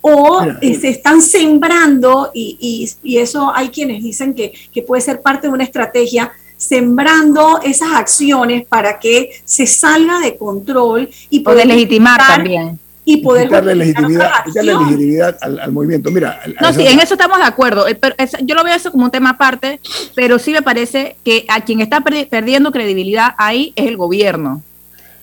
[0.01, 4.53] O se están sembrando, y, eso hay quienes dicen que,
[4.87, 11.09] puede ser parte de una estrategia, sembrando esas acciones para que se salga de control
[11.31, 12.79] y poder legitimar también.
[13.03, 14.31] Y poder darle legitimidad,
[14.63, 16.11] legitimidad al, movimiento.
[16.11, 17.89] Mira, no, sí, en eso estamos de acuerdo.
[17.89, 17.99] Eh,
[18.43, 19.81] yo lo veo eso como un tema aparte,
[20.15, 24.63] pero sí me parece que a quien está perdiendo credibilidad ahí es el gobierno,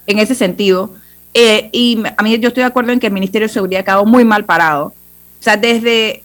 [0.07, 0.91] en ese sentido
[1.39, 4.07] eh, y a mí yo estoy de acuerdo en que el Ministerio de Seguridad quedado
[4.07, 4.85] muy mal parado.
[4.88, 6.23] O sea, desde,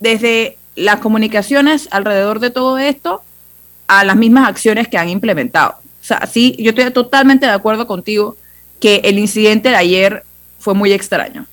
[0.00, 3.22] desde las comunicaciones alrededor de todo esto
[3.86, 5.74] a las mismas acciones que han implementado.
[5.78, 8.36] O sea, sí, yo estoy totalmente de acuerdo contigo
[8.80, 10.24] que el incidente de ayer
[10.58, 11.46] fue muy extraño.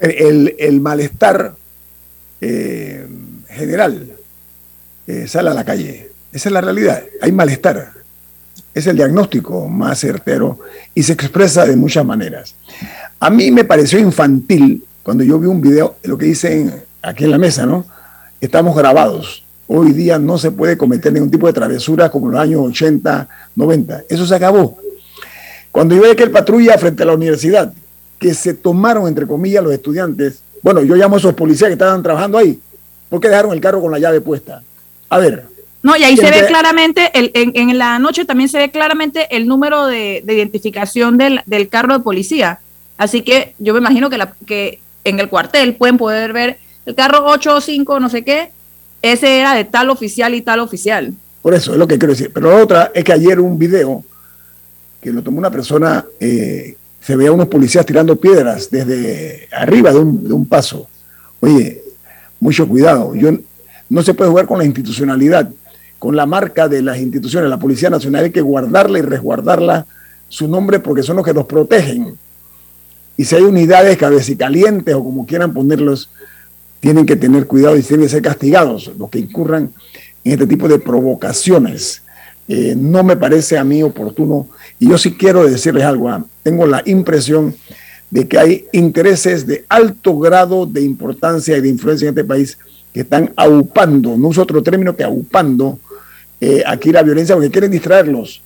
[0.00, 1.54] El, malestar
[2.40, 3.06] eh,
[3.50, 4.16] general
[5.06, 6.10] eh, sale a la calle.
[6.32, 7.04] Esa es la realidad.
[7.22, 7.92] Hay malestar
[8.76, 10.58] es el diagnóstico más certero
[10.94, 12.54] y se expresa de muchas maneras.
[13.18, 17.30] A mí me pareció infantil cuando yo vi un video, lo que dicen aquí en
[17.30, 17.86] la mesa, ¿no?
[18.38, 19.44] Estamos grabados.
[19.66, 23.26] Hoy día no se puede cometer ningún tipo de travesura como en los años 80,
[23.56, 24.02] 90.
[24.10, 24.76] Eso se acabó.
[25.72, 27.72] Cuando yo vi que el patrulla frente a la universidad,
[28.18, 32.02] que se tomaron, entre comillas, los estudiantes, bueno, yo llamo a esos policías que estaban
[32.02, 32.60] trabajando ahí,
[33.08, 34.62] ¿por qué dejaron el carro con la llave puesta?
[35.08, 35.55] A ver,
[35.86, 39.46] no, y ahí se ve claramente, el, en, la noche también se ve claramente el
[39.46, 42.58] número de, identificación del, carro de policía.
[42.98, 46.96] Así que yo me imagino que, la, que en el cuartel pueden poder ver el
[46.96, 48.50] carro 805, no sé qué,
[49.00, 51.14] ese era de tal oficial y tal oficial.
[51.40, 52.32] Por eso es lo que quiero decir.
[52.34, 54.04] Pero la otra es que ayer un video
[55.00, 60.00] que lo tomó una persona, eh, se veía unos policías tirando piedras desde arriba de
[60.00, 60.88] un, de un paso.
[61.38, 61.80] Oye,
[62.40, 63.14] mucho cuidado.
[63.14, 63.30] Yo,
[63.88, 65.48] no se puede jugar con la institucionalidad
[65.98, 69.86] con la marca de las instituciones, la Policía Nacional, hay que guardarla y resguardarla
[70.28, 72.16] su nombre porque son los que los protegen.
[73.16, 76.10] Y si hay unidades cabecicalientes o como quieran ponerlos,
[76.80, 79.72] tienen que tener cuidado y tienen que ser castigados los que incurran
[80.22, 82.02] en este tipo de provocaciones.
[82.48, 86.08] Eh, no me parece a mí oportuno y yo sí quiero decirles algo.
[86.08, 87.54] Ah, tengo la impresión
[88.10, 92.58] de que hay intereses de alto grado de importancia y de influencia en este país
[92.96, 95.78] que están aupando, no uso otro término que aupando,
[96.40, 98.40] eh, aquí la violencia porque quieren distraerlos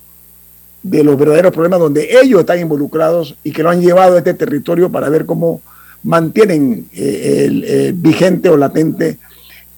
[0.82, 4.34] de los verdaderos problemas donde ellos están involucrados y que lo han llevado a este
[4.34, 5.62] territorio para ver cómo
[6.02, 9.18] mantienen eh, el, vigente o latente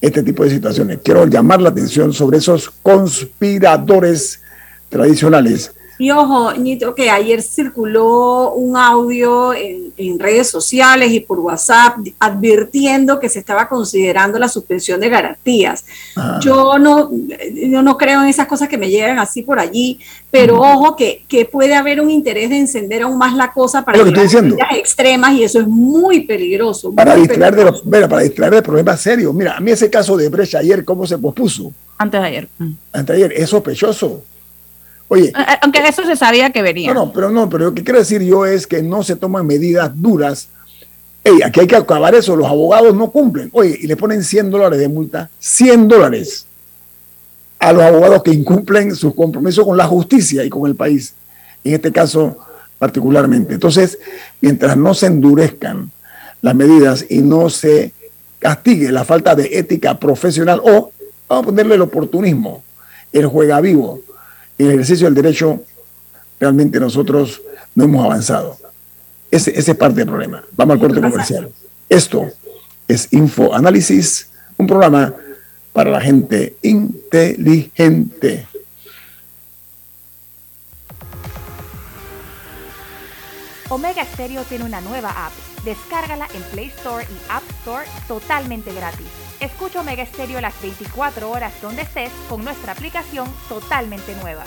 [0.00, 1.00] este tipo de situaciones.
[1.04, 4.40] Quiero llamar la atención sobre esos conspiradores
[4.88, 5.72] tradicionales
[6.02, 13.20] y ojo, Nito, que ayer circuló un audio en, redes sociales y por WhatsApp advirtiendo
[13.20, 15.84] que se estaba considerando la suspensión de garantías.
[16.16, 16.40] Ah.
[16.42, 17.08] Yo, no,
[17.54, 21.24] yo no creo en esas cosas que me llegan así por allí, pero ojo que,
[21.52, 24.34] puede haber un interés de encender aún más la cosa para las
[24.76, 26.92] extremas y eso es muy peligroso.
[26.92, 29.32] Para, distraer De los, para distraer de problemas serios.
[29.32, 31.72] Mira, a mí ese caso de Brecha ayer, ¿cómo se pospuso?
[31.96, 32.48] Antes de ayer.
[32.92, 34.24] Antes de ayer, es sospechoso
[35.12, 35.26] Oye.
[35.26, 36.94] Eh, eh, aunque eso se sabía que venía.
[36.94, 39.46] No, no, pero no, pero lo que quiero decir yo es que no se toman
[39.46, 40.48] medidas duras.
[41.22, 43.50] Ey, aquí hay que acabar eso, los abogados no cumplen.
[43.52, 46.46] Oye, y le ponen 100 dólares de multa, 100 dólares
[47.58, 51.14] a los abogados que incumplen sus compromisos con la justicia y con el país,
[51.62, 52.38] en este caso
[52.78, 53.52] particularmente.
[53.52, 53.98] Entonces,
[54.40, 55.90] mientras no se endurezcan
[56.40, 57.92] las medidas y no se
[58.38, 60.90] castigue la falta de ética profesional o,
[61.28, 62.62] vamos a ponerle el oportunismo,
[63.12, 64.00] el juega vivo,
[64.62, 65.62] en el ejercicio del derecho
[66.38, 67.40] realmente nosotros
[67.74, 68.58] no hemos avanzado.
[69.30, 70.44] Ese, es parte del problema.
[70.52, 71.50] Vamos al corte comercial.
[71.88, 72.30] Esto
[72.86, 75.14] es Info Análisis, un programa
[75.72, 78.46] para la gente inteligente.
[83.68, 85.51] Omega Stereo tiene una nueva app.
[85.64, 89.06] Descárgala en Play Store y App Store totalmente gratis.
[89.40, 94.44] Escucha Omega Stereo las 24 horas donde estés con nuestra aplicación totalmente nueva.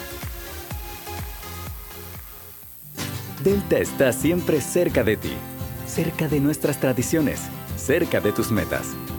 [3.43, 5.33] Delta está siempre cerca de ti,
[5.87, 7.41] cerca de nuestras tradiciones,
[7.77, 8.95] cerca de tus metas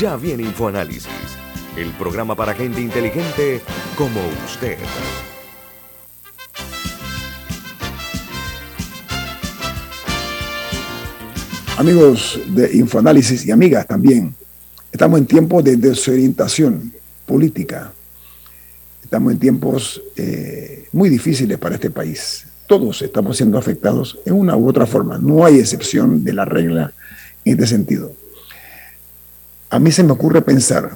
[0.00, 1.08] Ya viene InfoAnálisis,
[1.74, 3.62] el programa para gente inteligente
[3.96, 4.76] como usted.
[11.78, 14.34] Amigos de Infoanálisis y amigas también,
[14.92, 16.92] estamos en tiempos de desorientación
[17.24, 17.90] política.
[19.02, 22.46] Estamos en tiempos eh, muy difíciles para este país.
[22.66, 25.16] Todos estamos siendo afectados en una u otra forma.
[25.16, 26.92] No hay excepción de la regla
[27.46, 28.25] en este sentido.
[29.70, 30.90] A mí se me ocurre pensar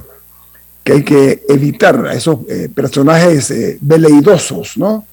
[0.85, 5.05] que hay que evitar a esos eh, personajes eh, veleidosos, ¿no?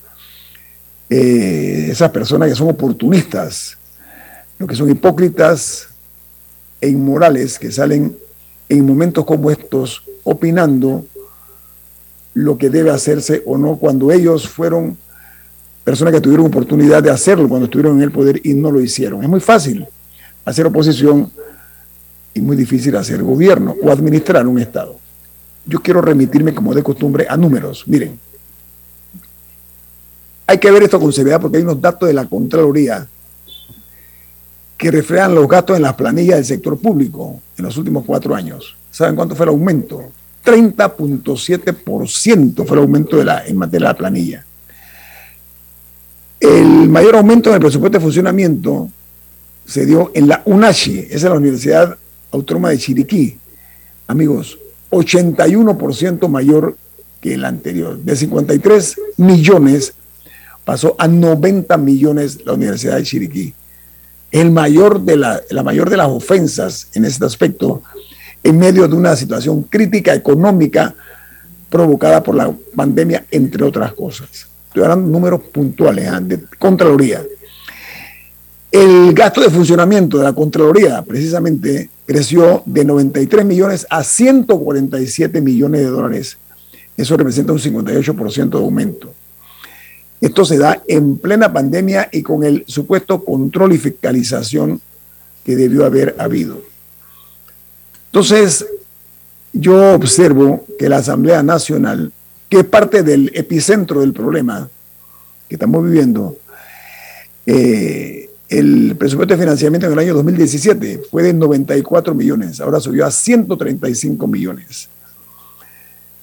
[1.10, 3.78] Eh, esas personas que son oportunistas,
[4.60, 5.88] lo que son hipócritas
[6.82, 8.16] e inmorales que salen
[8.70, 11.06] en momentos como estos opinando
[12.34, 14.98] lo que debe hacerse o no cuando ellos fueron
[15.84, 19.24] personas que tuvieron oportunidad de hacerlo cuando estuvieron en el poder y no lo hicieron.
[19.24, 19.88] Es muy fácil
[20.44, 21.32] hacer oposición
[22.38, 24.98] y muy difícil hacer gobierno o administrar un Estado.
[25.66, 27.84] Yo quiero remitirme como de costumbre a números.
[27.88, 28.18] Miren,
[30.46, 33.06] hay que ver esto con seriedad porque hay unos datos de la Contraloría
[34.78, 38.78] que reflejan los gastos en las planillas del sector público en los últimos cuatro años.
[38.92, 40.12] ¿Saben cuánto fue el aumento?
[40.46, 44.46] 30.7% fue el aumento de la, en materia de la planilla.
[46.40, 48.90] El mayor aumento en el presupuesto de funcionamiento
[49.66, 51.98] se dio en la UNACHI, esa es la Universidad
[52.32, 53.38] Autónoma de Chiriquí.
[54.08, 54.58] Amigos,
[54.92, 56.78] 81% mayor
[57.22, 57.98] que el anterior.
[57.98, 59.94] De 53 millones
[60.66, 63.54] pasó a 90 millones la Universidad de Chiriquí
[64.32, 67.82] el mayor de la, la mayor de las ofensas en este aspecto,
[68.44, 70.94] en medio de una situación crítica económica
[71.70, 74.48] provocada por la pandemia, entre otras cosas.
[74.68, 76.20] Estoy hablando de números puntuales ¿eh?
[76.22, 77.24] de Contraloría.
[78.72, 85.82] El gasto de funcionamiento de la Contraloría, precisamente, creció de 93 millones a 147 millones
[85.82, 86.38] de dólares.
[86.96, 89.14] Eso representa un 58% de aumento.
[90.20, 94.82] Esto se da en plena pandemia y con el supuesto control y fiscalización
[95.44, 96.62] que debió haber habido.
[98.08, 98.66] Entonces,
[99.52, 102.12] yo observo que la Asamblea Nacional,
[102.50, 104.70] que es parte del epicentro del problema
[105.48, 106.38] que estamos viviendo,
[107.46, 113.06] eh, el presupuesto de financiamiento en el año 2017 fue de 94 millones, ahora subió
[113.06, 114.90] a 135 millones.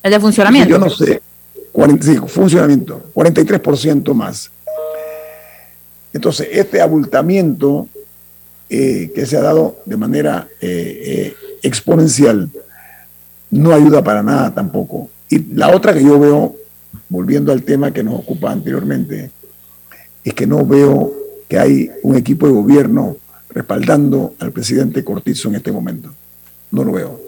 [0.03, 0.71] ¿El de funcionamiento?
[0.71, 1.21] Yo no sé,
[1.73, 4.51] 45, funcionamiento, 43% más.
[6.13, 7.89] Entonces, este abultamiento
[8.71, 12.51] eh, que se ha dado de manera eh, eh, exponencial
[13.51, 15.11] no ayuda para nada tampoco.
[15.29, 16.57] Y la otra que yo veo,
[17.09, 19.31] volviendo al tema que nos ocupa anteriormente,
[20.23, 23.17] es que no veo que hay un equipo de gobierno
[23.51, 26.11] respaldando al presidente Cortizo en este momento.
[26.71, 27.21] No lo veo.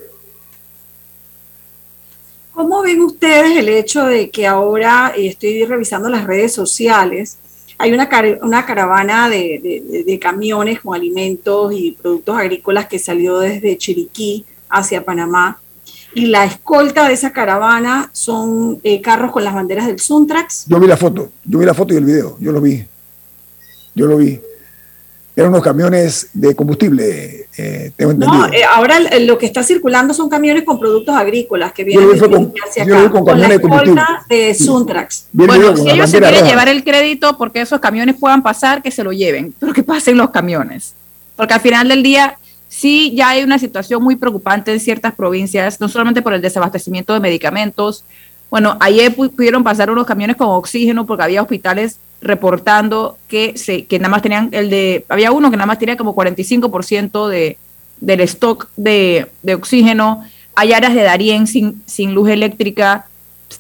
[2.53, 7.39] ¿Cómo ven ustedes el hecho de que ahora eh, estoy revisando las redes sociales?
[7.79, 8.09] Hay una,
[8.41, 15.05] una caravana de, de, camiones con alimentos y productos agrícolas que salió desde Chiriquí hacia
[15.05, 15.61] Panamá.
[16.15, 20.65] Y la escolta de esa caravana son eh, carros con las banderas del Suntrax.
[20.67, 22.83] Yo vi la foto, yo vi la foto y el video, yo lo vi.
[23.97, 24.41] Yo lo vi
[25.37, 28.47] eran unos camiones de combustible, eh, tengo entendido.
[28.47, 32.55] No, eh, ahora lo que está circulando son camiones con productos agrícolas que vienen con,
[32.67, 34.03] hacia acá, con, con la de combustible.
[34.31, 35.27] de Suntrax.
[35.33, 39.05] bueno, si ellos se quieren llevar el crédito porque esos camiones puedan pasar, que se
[39.05, 40.95] lo lleven, pero que pasen los camiones.
[41.37, 42.39] Porque al final del día
[42.69, 47.13] sí ya hay una situación muy preocupante en ciertas provincias, no solamente por el desabastecimiento
[47.13, 48.05] de medicamentos.
[48.49, 53.99] Bueno, ayer pudieron pasar unos camiones con oxígeno porque había hospitales reportando que, se, que
[53.99, 57.59] nada más tenían el de, había uno que nada más tenía como 45% de,
[58.01, 60.25] del stock de, de, oxígeno,
[60.55, 63.07] hay áreas de Darién sin, sin luz eléctrica,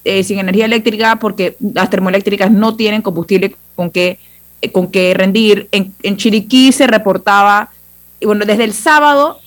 [0.04, 4.18] eh, sin energía eléctrica, porque las termoeléctricas no tienen combustible con que,
[4.62, 5.68] eh, con que rendir.
[5.72, 7.70] En, en Chiriquí se reportaba,
[8.22, 9.38] bueno, desde el sábado,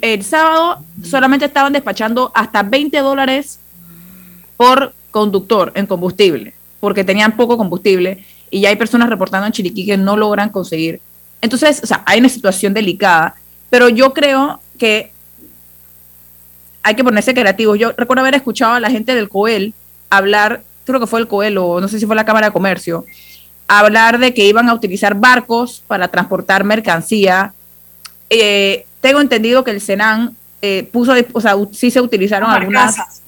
[0.00, 3.58] el sábado solamente estaban despachando hasta 20 dólares
[4.56, 9.86] por conductor en combustible, porque tenían poco combustible y ya hay personas reportando en Chiriquí
[9.86, 11.00] que no logran conseguir.
[11.40, 13.34] Entonces, o sea, hay una situación delicada,
[13.70, 15.12] pero yo creo que
[16.82, 17.78] hay que ponerse creativos.
[17.78, 19.74] Yo recuerdo haber escuchado a la gente del COEL
[20.10, 23.04] hablar, creo que fue el COEL o no sé si fue la Cámara de Comercio,
[23.66, 27.52] hablar de que iban a utilizar barcos para transportar mercancía.
[28.30, 33.22] Eh, tengo entendido que el Senan eh, puso, o sea, sí se utilizaron algunas,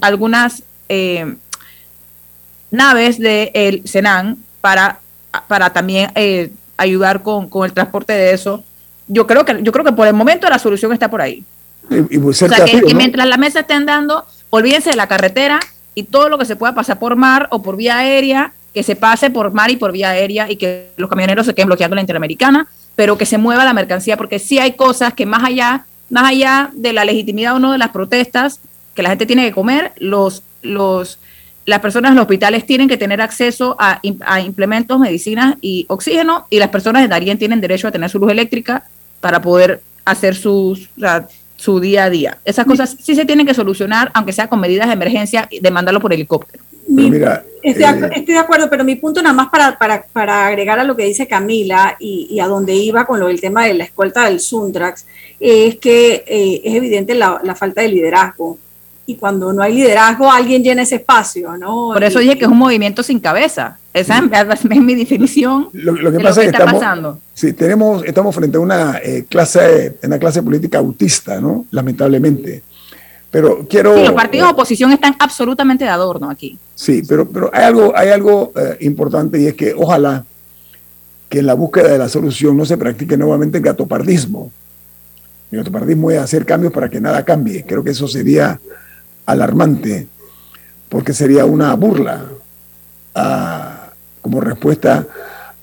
[0.00, 1.36] algunas eh,
[2.70, 5.00] naves del el Senan para,
[5.48, 8.64] para también eh, ayudar con, el transporte de eso.
[9.08, 11.44] Yo creo que yo creo que por el momento la solución está por ahí.
[12.10, 15.60] Y, o sea, que, mientras la mesa estén dando, olvídense de la carretera
[15.94, 18.96] y todo lo que se pueda pasar por mar o por vía aérea, que se
[18.96, 22.02] pase por mar y por vía aérea y que los camioneros se queden bloqueando la
[22.02, 26.24] Interamericana, pero que se mueva la mercancía, porque sí hay cosas que más allá, más
[26.24, 28.60] allá de la legitimidad o no de las protestas,
[28.94, 31.18] que la gente tiene que comer, los, los
[31.66, 36.58] las personas en los hospitales tienen que tener acceso a, implementos, medicinas y oxígeno, y
[36.58, 38.84] las personas de Darien tienen derecho a tener su luz eléctrica
[39.20, 40.88] para poder hacer sus,
[41.56, 42.38] su día a día.
[42.44, 46.00] Esas cosas sí se tienen que solucionar, aunque sea con medidas de emergencia, de mandarlo
[46.00, 46.62] por helicóptero.
[46.88, 49.76] Mira, estoy, de acuerdo, pero mi punto nada más para,
[50.12, 53.66] para, agregar a lo que dice Camila y, a donde iba con lo del tema
[53.66, 55.04] de la escolta del Suntrax,
[55.40, 58.58] es que eh, es evidente la, la falta de liderazgo
[59.06, 61.90] y cuando no hay liderazgo, alguien llena ese espacio, ¿no?
[61.92, 63.78] Por eso dije que es un movimiento sin cabeza.
[63.94, 65.68] Esa es mi definición.
[65.72, 67.18] Lo, que pasa es que estamos, pasando.
[67.32, 71.64] Sí, tenemos, estamos frente a una eh, clase, una clase política autista, ¿no?
[71.70, 72.62] Lamentablemente.
[73.30, 73.96] Pero quiero.
[73.96, 76.58] Sí, los partidos de oposición están absolutamente de adorno aquí.
[76.74, 80.24] Sí, pero, pero hay algo, hay algo eh, importante y es que ojalá
[81.28, 84.50] que en la búsqueda de la solución no se practique nuevamente el gatopardismo.
[85.50, 87.64] El gatopardismo es hacer cambios para que nada cambie.
[87.64, 88.60] Creo que eso sería
[89.26, 90.06] alarmante,
[90.88, 92.24] porque sería una burla
[94.20, 95.06] como respuesta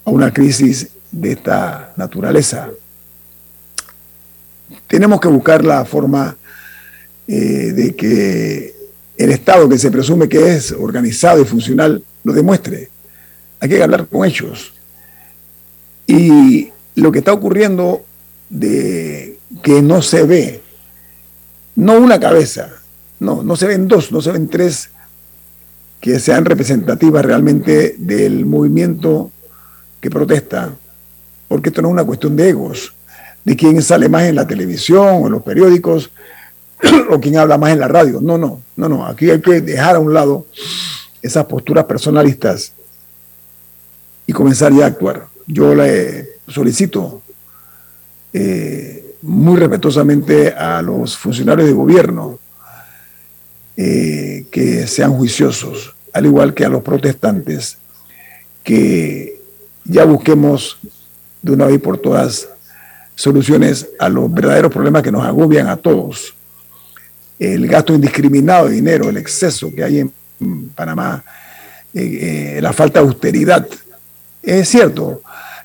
[0.05, 2.69] a una crisis de esta naturaleza.
[4.87, 6.35] Tenemos que buscar la forma
[7.27, 8.73] eh, de que
[9.17, 12.89] el Estado, que se presume que es organizado y funcional, lo demuestre.
[13.59, 14.73] Hay que hablar con ellos.
[16.07, 18.03] Y lo que está ocurriendo
[18.49, 20.61] de que no se ve,
[21.75, 22.82] no una cabeza,
[23.23, 24.89] no, no se ven dos, no se ven tres
[25.99, 29.31] que sean representativas realmente del movimiento
[30.01, 30.73] que protesta,
[31.47, 32.93] porque esto no es una cuestión de egos,
[33.45, 36.11] de quién sale más en la televisión o en los periódicos
[37.09, 38.19] o quién habla más en la radio.
[38.21, 39.05] No, no, no, no.
[39.05, 40.45] Aquí hay que dejar a un lado
[41.21, 42.73] esas posturas personalistas
[44.27, 45.27] y comenzar ya a actuar.
[45.47, 47.21] Yo le solicito
[48.33, 52.39] eh, muy respetuosamente a los funcionarios de gobierno
[53.75, 57.77] eh, que sean juiciosos, al igual que a los protestantes,
[58.63, 59.41] que
[59.85, 60.77] ya busquemos
[61.41, 62.49] de una vez por todas
[63.15, 66.33] soluciones a los verdaderos problemas que nos agobian a todos.
[67.39, 71.23] El gasto indiscriminado de dinero, el exceso que hay en Panamá,
[71.93, 73.67] eh, eh, la falta de austeridad.
[74.41, 75.21] Es cierto,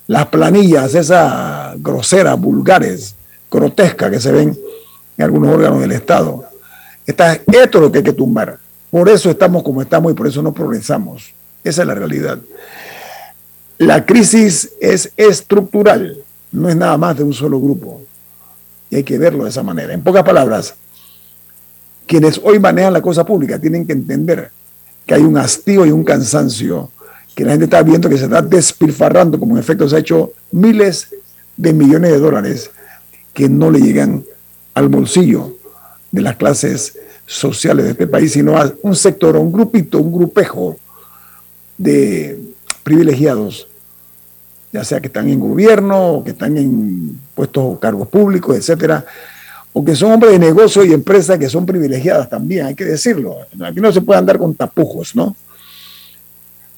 [0.07, 3.15] las planillas, esas groseras, vulgares,
[3.51, 4.59] grotescas que se ven
[5.17, 6.45] en algunos órganos del Estado,
[7.09, 8.59] Esto es lo que hay que tumbar.
[8.91, 11.33] Por eso estamos como estamos y por eso no progresamos.
[11.65, 12.39] Esa es la realidad.
[13.79, 18.03] La crisis es estructural, no es nada más de un solo grupo.
[18.91, 19.95] Y hay que verlo de esa manera.
[19.95, 20.75] En pocas palabras,
[22.07, 24.51] quienes hoy manejan la cosa pública tienen que entender
[25.07, 26.91] que hay un hastío y un cansancio,
[27.35, 30.33] que la gente está viendo que se está despilfarrando, como en efecto se ha hecho
[30.51, 31.09] miles
[31.57, 32.71] de millones de dólares
[33.33, 34.25] que no le llegan
[34.75, 35.58] al bolsillo
[36.11, 40.77] de las clases sociales de este país, sino a un sector, un grupito, un grupejo
[41.77, 42.41] de
[42.83, 43.69] privilegiados,
[44.73, 49.05] ya sea que están en gobierno, o que están en puestos o cargos públicos, etcétera,
[49.73, 53.37] o que son hombres de negocio y empresas que son privilegiadas también, hay que decirlo.
[53.65, 55.37] Aquí no se puede andar con tapujos, ¿no?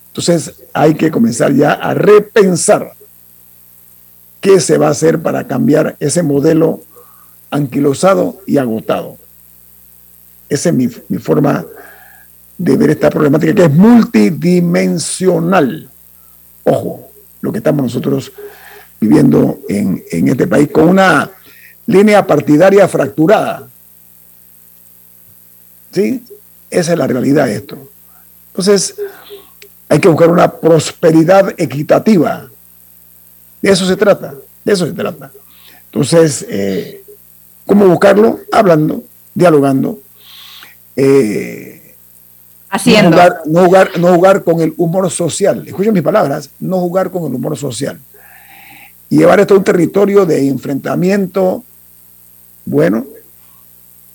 [0.09, 2.93] Entonces hay que comenzar ya a repensar
[4.41, 6.81] qué se va a hacer para cambiar ese modelo
[7.51, 9.17] anquilosado y agotado.
[10.49, 10.89] Esa es mi,
[11.19, 11.65] forma
[12.59, 15.89] de ver esta problemática que es multidimensional.
[16.65, 18.33] Ojo, lo que estamos nosotros
[19.01, 21.31] viviendo en, en este país con una
[21.87, 23.69] línea partidaria fracturada.
[25.93, 26.25] ¿Sí?
[26.71, 27.91] Esa es la realidad de esto.
[28.49, 28.95] Entonces,
[29.89, 32.49] hay que buscar una prosperidad equitativa.
[33.61, 34.35] De eso se trata,
[34.65, 35.33] de eso se trata.
[35.87, 37.00] Entonces, eh,
[37.71, 38.41] ¿cómo buscarlo?
[38.51, 40.01] Hablando, dialogando,
[40.97, 41.95] eh,
[42.69, 43.11] Haciendo.
[43.11, 45.63] No jugar, no, jugar, no jugar con el humor social.
[45.65, 48.01] Escuchen mis palabras, no jugar con el humor social.
[49.09, 51.63] Y llevar esto a un territorio de enfrentamiento,
[52.65, 53.07] bueno,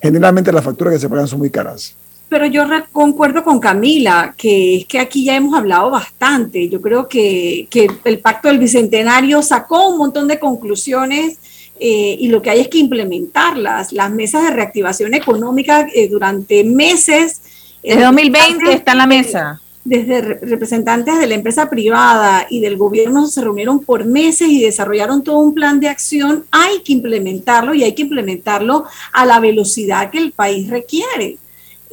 [0.01, 1.95] generalmente las facturas que se pagan son muy caras.
[2.27, 6.67] Pero yo concuerdo con Camila, que es que aquí ya hemos hablado bastante.
[6.67, 11.37] Yo creo que, que el Pacto del Bicentenario sacó un montón de conclusiones
[11.79, 13.91] eh, y lo que hay es que implementarlas.
[13.91, 17.41] Las mesas de reactivación económica eh, durante meses.
[17.83, 19.61] Desde 2020 está en la mesa.
[19.83, 25.23] Desde representantes de la empresa privada y del gobierno se reunieron por meses y desarrollaron
[25.23, 26.45] todo un plan de acción.
[26.49, 31.37] Hay que implementarlo y hay que implementarlo a la velocidad que el país requiere.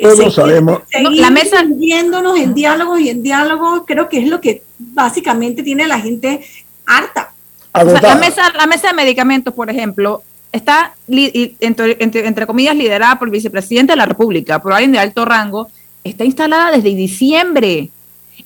[0.01, 0.81] Todos seguir, sabemos.
[0.91, 5.63] Seguir la mesa viéndonos en diálogos y en diálogos, creo que es lo que básicamente
[5.63, 6.41] tiene la gente
[6.87, 7.32] harta.
[7.73, 12.77] O sea, la, mesa, la mesa de medicamentos, por ejemplo, está, entre, entre, entre, comillas,
[12.77, 15.69] liderada por el vicepresidente de la República, por alguien de alto rango,
[16.05, 17.91] está instalada desde diciembre.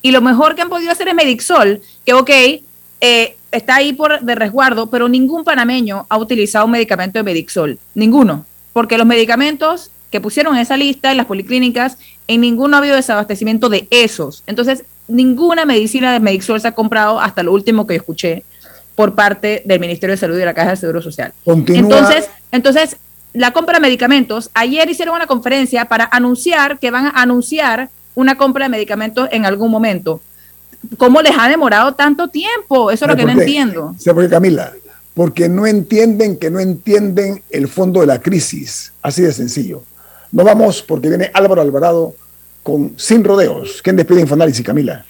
[0.03, 2.31] Y lo mejor que han podido hacer es Medixol, que, ok,
[3.01, 7.79] eh, está ahí por de resguardo, pero ningún panameño ha utilizado un medicamento de Medixol.
[7.95, 8.47] Ninguno.
[8.73, 11.99] Porque los medicamentos que pusieron en esa lista en las policlínicas,
[12.29, 14.45] en ninguno ha habido desabastecimiento de esos.
[14.47, 18.45] Entonces, ninguna medicina de Medixol se ha comprado hasta lo último que escuché
[18.97, 21.33] por parte del Ministerio de Salud y de la Caja de Seguro Social.
[21.45, 21.99] Continúa.
[21.99, 22.97] Entonces, entonces,
[23.35, 28.37] la compra de medicamentos, ayer hicieron una conferencia para anunciar que van a anunciar una
[28.37, 30.21] compra de medicamentos en algún momento.
[30.97, 32.91] ¿Cómo les ha demorado tanto tiempo?
[32.91, 33.95] Eso es lo que no entiendo.
[33.99, 34.73] ¿Sabe por qué, Camila?
[35.15, 38.93] Porque no entienden que no entienden el fondo de la crisis.
[39.03, 39.83] Así de sencillo.
[40.33, 42.15] No vamos porque viene Álvaro Alvarado
[42.63, 43.81] con Sin Rodeos.
[43.83, 45.05] ¿Quién despide Infoanálisis, Camila?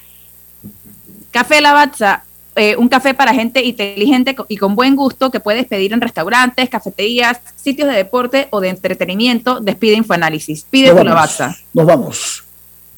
[1.31, 2.23] Café Lavazza,
[2.57, 6.69] eh, un café para gente inteligente y con buen gusto que puedes pedir en restaurantes,
[6.69, 9.59] cafeterías, sitios de deporte o de entretenimiento.
[9.59, 10.65] Despide Infoanálisis.
[10.69, 11.55] Pide tu Lavazza.
[11.73, 12.43] Nos vamos.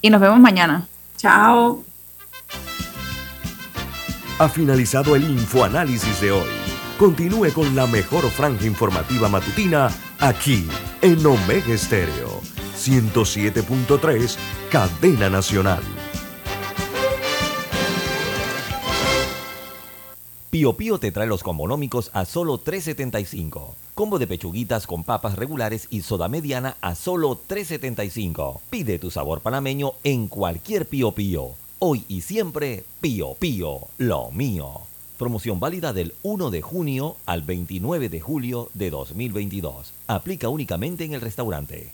[0.01, 0.87] Y nos vemos mañana.
[1.17, 1.83] Chao.
[4.39, 6.49] Ha finalizado el Infoanálisis de hoy.
[6.97, 9.89] Continúe con la mejor franja informativa matutina
[10.19, 10.67] aquí
[11.01, 12.41] en Omega Estéreo
[12.79, 14.37] 107.3,
[14.71, 15.98] Cadena Nacional.
[20.49, 23.75] Pío Pío te trae los combonómicos a solo 3.75.
[23.93, 28.59] Combo de pechuguitas con papas regulares y soda mediana a solo 3.75.
[28.71, 31.51] Pide tu sabor panameño en cualquier Pío Pío.
[31.77, 34.81] Hoy y siempre, Pío Pío, lo mío.
[35.19, 39.93] Promoción válida del 1 de junio al 29 de julio de 2022.
[40.07, 41.91] Aplica únicamente en el restaurante.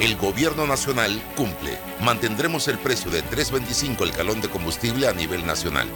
[0.00, 1.78] El gobierno nacional cumple.
[2.02, 5.86] Mantendremos el precio de 3.25 el galón de combustible a nivel nacional.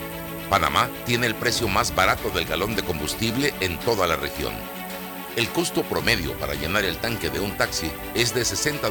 [0.51, 4.53] Panamá tiene el precio más barato del galón de combustible en toda la región.
[5.37, 8.91] El costo promedio para llenar el tanque de un taxi es de 60